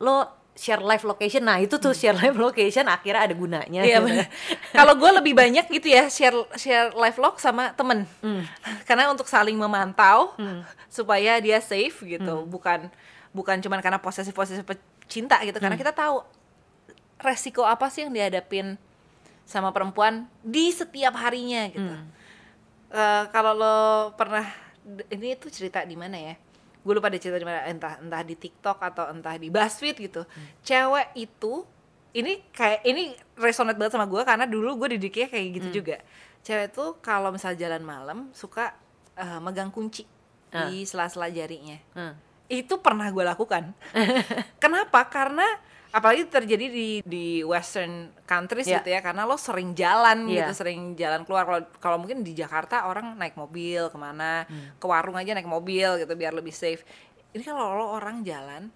Lo 0.00 0.28
share 0.58 0.82
live 0.82 1.06
location. 1.06 1.46
Nah 1.46 1.62
itu 1.62 1.78
tuh 1.78 1.94
share 1.94 2.18
live 2.18 2.34
location 2.34 2.82
akhirnya 2.90 3.30
ada 3.30 3.34
gunanya 3.38 3.86
Iya 3.86 4.02
gitu. 4.02 4.26
Kalau 4.74 4.98
gue 4.98 5.10
lebih 5.22 5.38
banyak 5.38 5.70
gitu 5.70 5.86
ya 5.86 6.10
share 6.10 6.34
share 6.58 6.90
live 6.98 7.18
log 7.22 7.38
sama 7.38 7.70
temen, 7.78 8.02
karena 8.82 9.06
untuk 9.06 9.30
saling 9.30 9.54
memantau 9.54 10.34
supaya 10.90 11.38
dia 11.38 11.62
safe 11.62 12.02
gitu, 12.02 12.42
bukan 12.50 12.90
bukan 13.30 13.62
cuman 13.62 13.78
karena 13.78 14.02
posesif 14.02 14.34
posesif 14.34 14.66
cinta 15.06 15.38
gitu, 15.46 15.62
karena 15.62 15.78
kita 15.78 15.94
tahu 15.94 16.26
resiko 17.22 17.62
apa 17.62 17.86
sih 17.86 18.02
yang 18.02 18.10
dihadapin 18.10 18.74
sama 19.46 19.70
perempuan 19.70 20.26
di 20.42 20.74
setiap 20.74 21.14
harinya 21.22 21.70
gitu. 21.70 21.94
Eh, 22.88 23.24
Kalau 23.30 23.52
lo 23.54 23.76
pernah 24.18 24.44
ini 25.12 25.36
tuh 25.36 25.52
cerita 25.52 25.84
di 25.84 25.94
mana 25.94 26.16
ya? 26.16 26.34
Gue 26.82 26.92
lupa 26.96 27.10
deh 27.12 27.20
cerita 27.20 27.38
di 27.40 27.46
mana, 27.46 27.66
entah 27.66 27.98
entah 28.00 28.22
di 28.22 28.34
TikTok 28.38 28.78
atau 28.80 29.04
entah 29.10 29.34
di 29.36 29.48
BuzzFeed 29.50 29.96
gitu. 29.98 30.22
Cewek 30.64 31.14
itu 31.18 31.66
ini 32.16 32.40
kayak 32.50 32.80
ini 32.88 33.12
resonate 33.36 33.76
banget 33.76 33.94
sama 33.94 34.08
gue 34.08 34.22
karena 34.24 34.48
dulu 34.48 34.80
gue 34.84 34.96
didiknya 34.96 35.28
kayak 35.28 35.46
gitu 35.60 35.68
juga. 35.82 35.96
Cewek 36.42 36.72
tuh 36.72 36.96
kalau 37.04 37.34
misal 37.34 37.52
jalan 37.54 37.84
malam 37.84 38.32
suka 38.32 38.72
eh, 39.18 39.40
megang 39.42 39.68
kunci 39.68 40.06
di 40.48 40.84
sela-sela 40.88 41.28
jarinya. 41.28 41.76
Hmm. 41.92 42.14
Itu 42.48 42.80
pernah 42.80 43.12
gue 43.12 43.24
lakukan. 43.24 43.76
Kenapa? 44.62 45.04
Karena 45.12 45.44
apalagi 45.88 46.28
terjadi 46.28 46.66
di 46.68 46.88
di 47.00 47.26
western 47.40 48.12
countries 48.22 48.64
Iya. 48.64 48.80
gitu 48.80 48.88
ya 48.92 49.00
karena 49.00 49.24
lo 49.24 49.34
sering 49.34 49.72
jalan 49.72 50.28
Iya. 50.28 50.44
gitu 50.44 50.52
sering 50.60 50.92
jalan 50.94 51.24
keluar 51.24 51.44
kalau 51.44 51.60
kalau 51.80 51.96
mungkin 51.96 52.20
di 52.20 52.32
Jakarta 52.32 52.84
orang 52.84 53.16
naik 53.16 53.34
mobil 53.34 53.88
ke 53.88 53.96
mana 53.96 54.44
ke 54.76 54.84
warung 54.84 55.16
aja 55.16 55.32
naik 55.32 55.48
mobil 55.48 55.96
gitu 55.96 56.12
biar 56.12 56.30
lebih 56.30 56.52
safe 56.52 56.84
ini 57.32 57.40
kalau 57.40 57.72
lo 57.72 57.86
orang 57.90 58.20
jalan 58.20 58.68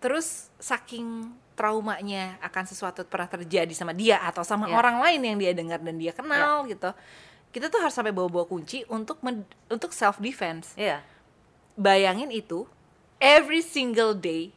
terus 0.00 0.48
saking 0.56 1.28
traumanya 1.52 2.36
akan 2.40 2.64
sesuatu 2.64 3.04
pernah 3.04 3.28
terjadi 3.28 3.72
sama 3.72 3.92
dia 3.92 4.20
atau 4.20 4.40
sama 4.40 4.64
Iya. 4.66 4.76
orang 4.76 4.96
lain 5.00 5.20
yang 5.24 5.36
dia 5.36 5.52
dengar 5.52 5.80
dan 5.80 5.96
dia 5.96 6.12
kenal 6.12 6.64
gitu 6.64 6.88
kita 7.48 7.68
tuh 7.68 7.80
harus 7.80 7.92
sampai 7.92 8.12
bawa-bawa 8.12 8.44
kunci 8.44 8.84
untuk 8.86 9.20
men- 9.20 9.44
untuk 9.68 9.92
self 9.92 10.16
defense 10.20 10.72
iya 10.74 11.04
bayangin 11.76 12.32
itu 12.32 12.64
every 13.16 13.60
single 13.60 14.16
day 14.16 14.55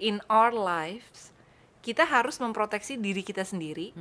in 0.00 0.18
our 0.32 0.50
lives 0.50 1.30
kita 1.84 2.08
harus 2.08 2.40
memproteksi 2.40 2.96
diri 2.96 3.20
kita 3.20 3.44
sendiri 3.44 3.92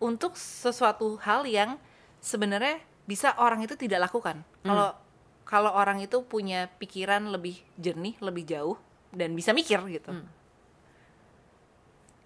untuk 0.00 0.36
sesuatu 0.36 1.20
hal 1.20 1.44
yang 1.44 1.76
sebenarnya 2.20 2.80
bisa 3.04 3.36
orang 3.36 3.64
itu 3.64 3.76
tidak 3.76 4.08
lakukan. 4.08 4.40
Kalau 4.64 4.96
kalau 5.44 5.74
orang 5.74 5.98
itu 5.98 6.22
punya 6.22 6.70
pikiran 6.78 7.26
lebih 7.28 7.58
jernih 7.74 8.14
lebih 8.22 8.46
jauh 8.46 8.76
dan 9.10 9.34
bisa 9.34 9.50
mikir 9.50 9.82
gitu. 9.90 10.14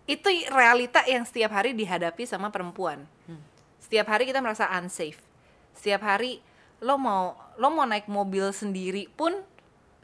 Itu 0.04 0.28
realita 0.52 1.00
yang 1.08 1.24
setiap 1.24 1.56
hari 1.56 1.72
dihadapi 1.72 2.28
sama 2.28 2.52
perempuan. 2.52 3.08
Setiap 3.80 4.12
hari 4.12 4.28
kita 4.28 4.44
merasa 4.44 4.68
unsafe. 4.76 5.18
Setiap 5.74 6.04
hari 6.04 6.44
lo 6.84 7.00
mau 7.00 7.34
lo 7.56 7.68
mau 7.72 7.88
naik 7.88 8.06
mobil 8.06 8.52
sendiri 8.52 9.08
pun 9.16 9.32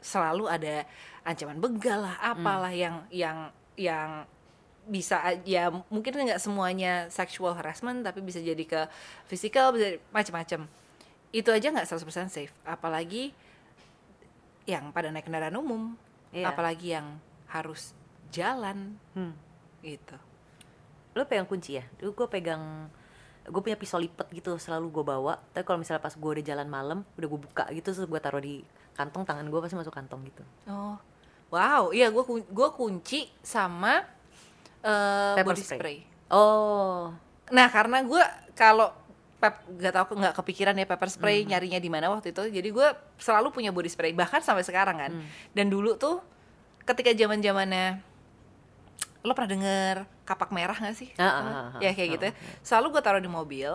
selalu 0.01 0.49
ada 0.49 0.83
ancaman 1.21 1.61
begal 1.61 2.01
lah 2.01 2.17
apalah 2.19 2.73
yang 2.73 3.05
yang 3.13 3.53
yang 3.77 4.25
bisa 4.89 5.21
ya 5.45 5.69
mungkin 5.93 6.25
nggak 6.25 6.41
semuanya 6.41 7.05
sexual 7.13 7.53
harassment 7.53 8.01
tapi 8.01 8.19
bisa 8.25 8.41
jadi 8.41 8.65
ke 8.65 8.89
physical 9.29 9.77
bisa 9.77 10.01
macam-macam 10.09 10.65
itu 11.31 11.47
aja 11.47 11.71
nggak 11.71 11.87
100% 11.87 12.27
safe. 12.27 12.51
Apalagi 12.67 13.31
yang 14.67 14.91
pada 14.91 15.09
naik 15.09 15.25
kendaraan 15.25 15.55
umum 15.57 15.95
Iya. 16.31 16.47
apalagi 16.55 16.95
yang 16.95 17.19
harus 17.51 17.91
jalan. 18.31 18.95
Hmm. 19.15 19.35
gitu. 19.81 20.13
Lo 21.17 21.25
pegang 21.25 21.49
kunci 21.49 21.81
ya? 21.81 21.83
Dulu 21.97 22.13
gue 22.23 22.27
pegang 22.39 22.85
gue 23.41 23.61
punya 23.65 23.73
pisau 23.73 23.97
lipat 23.97 24.29
gitu 24.29 24.53
selalu 24.61 24.93
gue 24.93 25.03
bawa. 25.03 25.41
Tapi 25.51 25.65
kalau 25.65 25.81
misalnya 25.81 26.05
pas 26.05 26.13
gue 26.13 26.29
udah 26.37 26.45
jalan 26.45 26.67
malam 26.69 26.99
udah 27.17 27.27
gue 27.27 27.39
buka 27.41 27.63
gitu 27.73 27.89
terus 27.91 28.05
gue 28.05 28.21
taruh 28.21 28.39
di 28.39 28.61
kantong 29.01 29.23
tangan 29.23 29.43
gue 29.43 29.59
pasti 29.59 29.73
masuk 29.73 29.91
kantong 29.91 30.21
gitu 30.23 30.43
Oh, 30.65 30.95
wow, 31.49 31.89
iya 31.89 32.07
gue 32.07 32.21
gue 32.43 32.69
kunci 32.71 33.25
sama 33.41 34.05
Pepper 35.33 35.45
body 35.47 35.61
spray. 35.61 35.77
spray. 35.77 35.97
oh 36.29 37.09
Nah, 37.49 37.67
karena 37.67 37.99
gue 38.01 38.23
kalau 38.53 38.95
pep 39.35 39.53
gak 39.75 39.91
tau 39.91 40.05
nggak 40.07 40.33
kepikiran 40.33 40.71
ya 40.73 40.85
pepper 40.85 41.05
Hmm. 41.05 41.15
spray 41.17 41.43
nyarinya 41.43 41.77
di 41.77 41.89
mana 41.89 42.07
waktu 42.07 42.29
itu. 42.29 42.47
Jadi 42.47 42.69
gue 42.69 42.87
selalu 43.17 43.51
punya 43.51 43.69
body 43.69 43.87
spray 43.87 44.09
bahkan 44.11 44.39
sampai 44.39 44.61
sekarang 44.61 44.95
kan. 44.95 45.11
Hmm. 45.11 45.27
Dan 45.51 45.67
dulu 45.67 45.93
tuh 45.95 46.23
ketika 46.81 47.11
zaman 47.11 47.37
zamannya 47.37 47.99
lo 49.21 49.33
pernah 49.33 49.51
denger 49.51 49.95
kapak 50.23 50.49
merah 50.49 50.73
gak 50.73 50.95
sih? 50.95 51.11
Ah, 51.15 51.25
ah, 51.25 51.29
ah, 51.29 51.43
ah. 51.69 51.79
ya 51.79 51.91
kayak 51.91 52.09
gitu. 52.15 52.25
ya. 52.25 52.33
Selalu 52.61 52.87
gue 52.89 53.01
taruh 53.01 53.19
di 53.19 53.29
mobil 53.29 53.69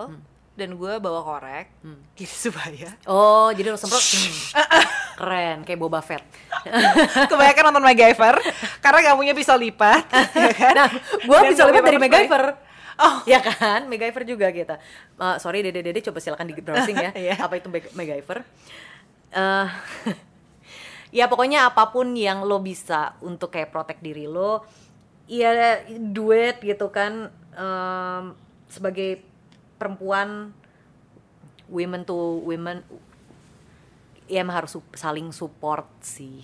dan 0.55 0.71
gue 0.73 0.93
bawa 0.97 1.21
korek 1.21 1.67
Hmm. 1.85 2.01
gitu 2.19 2.49
supaya 2.49 2.97
oh 3.05 3.53
jadi 3.53 3.69
lo 3.69 3.77
semprot 3.77 4.01
keren 5.17 5.65
kayak 5.65 5.81
Boba 5.81 5.99
Fett 5.99 6.21
kebanyakan 7.31 7.63
nonton 7.67 7.85
MacGyver 7.85 8.37
karena 8.79 8.99
gak 9.03 9.17
punya 9.17 9.33
pisau 9.33 9.57
lipat 9.57 10.05
ya 10.37 10.53
kan? 10.53 10.75
nah 10.77 10.89
gue 10.93 11.37
lihat 11.41 11.57
punya 11.57 11.83
dari. 11.83 11.99
MacGyver 11.99 12.45
Oh. 12.97 13.21
ya 13.25 13.41
kan 13.41 13.85
MacGyver 13.85 14.25
juga 14.25 14.49
kita 14.49 14.81
Eh, 15.17 15.37
sorry 15.37 15.61
dede 15.61 15.81
dede 15.81 16.01
coba 16.01 16.17
silakan 16.17 16.49
di 16.49 16.57
browsing 16.57 16.97
ya 16.97 17.11
Iya. 17.29 17.35
apa 17.41 17.57
itu 17.57 17.69
MacGyver 17.69 18.41
Eh, 19.29 19.67
ya 21.13 21.29
pokoknya 21.29 21.69
apa 21.69 21.89
pun 21.89 22.13
yang 22.13 22.41
lo 22.41 22.57
bisa 22.57 23.13
untuk 23.21 23.51
kayak 23.51 23.69
protect 23.69 24.01
diri 24.01 24.25
lo 24.25 24.65
ya 25.25 25.81
duet 25.89 26.57
gitu 26.59 26.89
kan 26.89 27.29
Em, 27.53 28.37
sebagai 28.67 29.25
perempuan 29.77 30.53
women 31.67 32.05
to 32.05 32.17
women 32.45 32.85
ya 34.27 34.43
emang 34.43 34.57
harus 34.57 34.75
sup- 34.75 34.95
saling 34.95 35.31
support 35.31 35.87
sih 36.01 36.43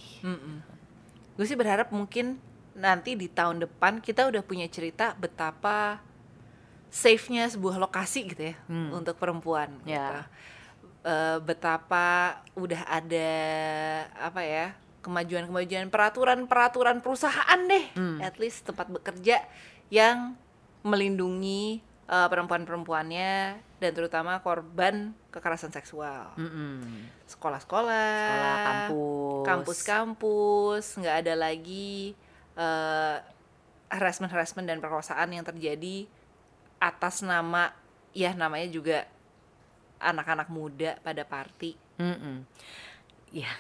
gue 1.33 1.45
sih 1.45 1.55
berharap 1.55 1.91
mungkin 1.91 2.39
nanti 2.72 3.12
di 3.12 3.26
tahun 3.26 3.61
depan 3.61 3.99
kita 3.99 4.24
udah 4.24 4.41
punya 4.41 4.64
cerita 4.66 5.12
betapa 5.14 6.01
safe-nya 6.89 7.49
sebuah 7.49 7.76
lokasi 7.78 8.28
gitu 8.28 8.43
ya 8.49 8.57
untuk 8.91 9.16
perempuan 9.16 9.72
Ya. 9.83 9.97
gitu. 9.97 10.20
Eh, 11.03 11.39
betapa 11.41 12.07
udah 12.55 12.87
ada 12.87 13.33
apa 14.14 14.41
ya 14.41 14.76
kemajuan-kemajuan 15.01 15.89
peraturan-peraturan 15.89 17.03
perusahaan 17.03 17.59
deh 17.66 17.91
at 18.20 18.39
least 18.39 18.62
tempat 18.62 18.87
bekerja 18.87 19.43
yang 19.89 20.39
melindungi 20.83 21.80
eh, 22.07 22.28
perempuan-perempuannya 22.28 23.33
dan 23.83 23.91
terutama 23.91 24.39
korban 24.39 25.11
kekerasan 25.35 25.74
seksual 25.74 26.30
sekolah-sekolah, 27.26 28.22
Sekolah, 28.22 28.57
kampus. 28.62 29.43
kampus-kampus, 29.43 30.85
nggak 31.03 31.16
ada 31.26 31.35
lagi 31.35 32.14
eh, 32.55 33.16
harassment-harassment 33.91 34.70
dan 34.70 34.78
perkosaan 34.78 35.35
yang 35.35 35.43
terjadi 35.43 36.07
atas 36.78 37.26
nama 37.26 37.74
ya 38.14 38.30
namanya 38.33 38.70
juga 38.70 38.99
anak-anak 39.99 40.47
muda 40.47 40.95
pada 41.03 41.26
party. 41.26 41.74
Mm-mm. 41.99 42.47
Ya, 43.35 43.51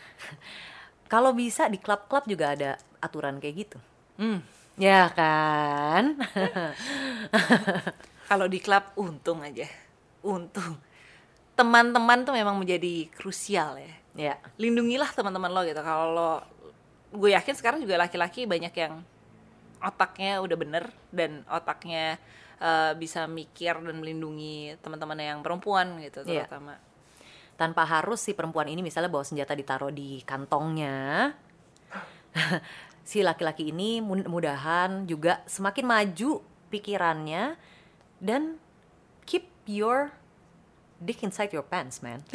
kalau 1.12 1.34
bisa 1.34 1.66
di 1.66 1.82
klub-klub 1.82 2.30
juga 2.30 2.54
ada 2.54 2.70
aturan 3.02 3.42
kayak 3.42 3.56
gitu. 3.66 3.78
Hmm. 4.16 4.40
Ya 4.72 5.12
kan? 5.12 6.16
Kalau 8.32 8.48
di 8.48 8.56
klub 8.56 8.88
untung 8.96 9.44
aja, 9.44 9.68
untung. 10.24 10.78
Teman-teman 11.52 12.24
tuh 12.24 12.34
memang 12.34 12.56
menjadi 12.56 13.06
krusial 13.12 13.76
ya. 13.78 13.94
ya, 14.12 14.34
lindungilah 14.60 15.08
teman-teman 15.12 15.48
lo 15.52 15.64
gitu 15.64 15.80
kalau 15.80 16.06
lo 16.12 16.30
gue 17.12 17.32
yakin 17.32 17.52
sekarang 17.56 17.80
juga 17.80 18.00
laki-laki 18.00 18.44
banyak 18.44 18.72
yang 18.72 19.04
otaknya 19.80 20.40
udah 20.40 20.56
bener 20.56 20.84
dan 21.12 21.44
otaknya 21.48 22.16
eh, 22.60 22.92
bisa 22.96 23.24
mikir 23.24 23.72
dan 23.80 23.96
melindungi 24.00 24.76
teman-teman 24.84 25.16
yang 25.16 25.38
perempuan 25.40 25.96
gitu 26.00 26.24
Iya. 26.24 26.44
terutama 26.44 26.76
tanpa 27.56 27.84
harus 27.84 28.20
si 28.20 28.32
perempuan 28.32 28.68
ini 28.68 28.80
misalnya 28.80 29.12
bawa 29.12 29.22
senjata 29.22 29.52
ditaruh 29.52 29.92
di 29.92 30.24
kantongnya. 30.24 31.36
si 33.04 33.20
laki-laki 33.20 33.70
ini 33.70 34.00
mudah-mudahan 34.00 35.04
juga 35.04 35.44
semakin 35.44 35.84
maju 35.84 36.40
pikirannya 36.72 37.54
dan 38.22 38.56
your 39.66 40.12
dick 41.04 41.22
inside 41.22 41.52
your 41.52 41.62
pants, 41.62 42.02
man. 42.02 42.24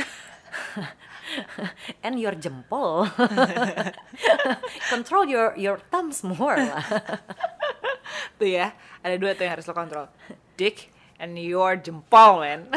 And 2.04 2.20
your 2.20 2.32
jempol. 2.32 3.12
Control 4.90 5.26
your 5.28 5.52
your 5.60 5.78
thumbs 5.92 6.24
more 6.24 6.56
lah. 6.56 6.84
tuh 8.40 8.50
ya 8.50 8.74
ada 9.02 9.18
dua 9.18 9.34
tuh 9.34 9.50
yang 9.50 9.58
harus 9.58 9.66
lo 9.66 9.74
kontrol 9.74 10.08
dick 10.56 10.94
and 11.18 11.38
your 11.38 11.78
jempol 11.78 12.46
man 12.46 12.70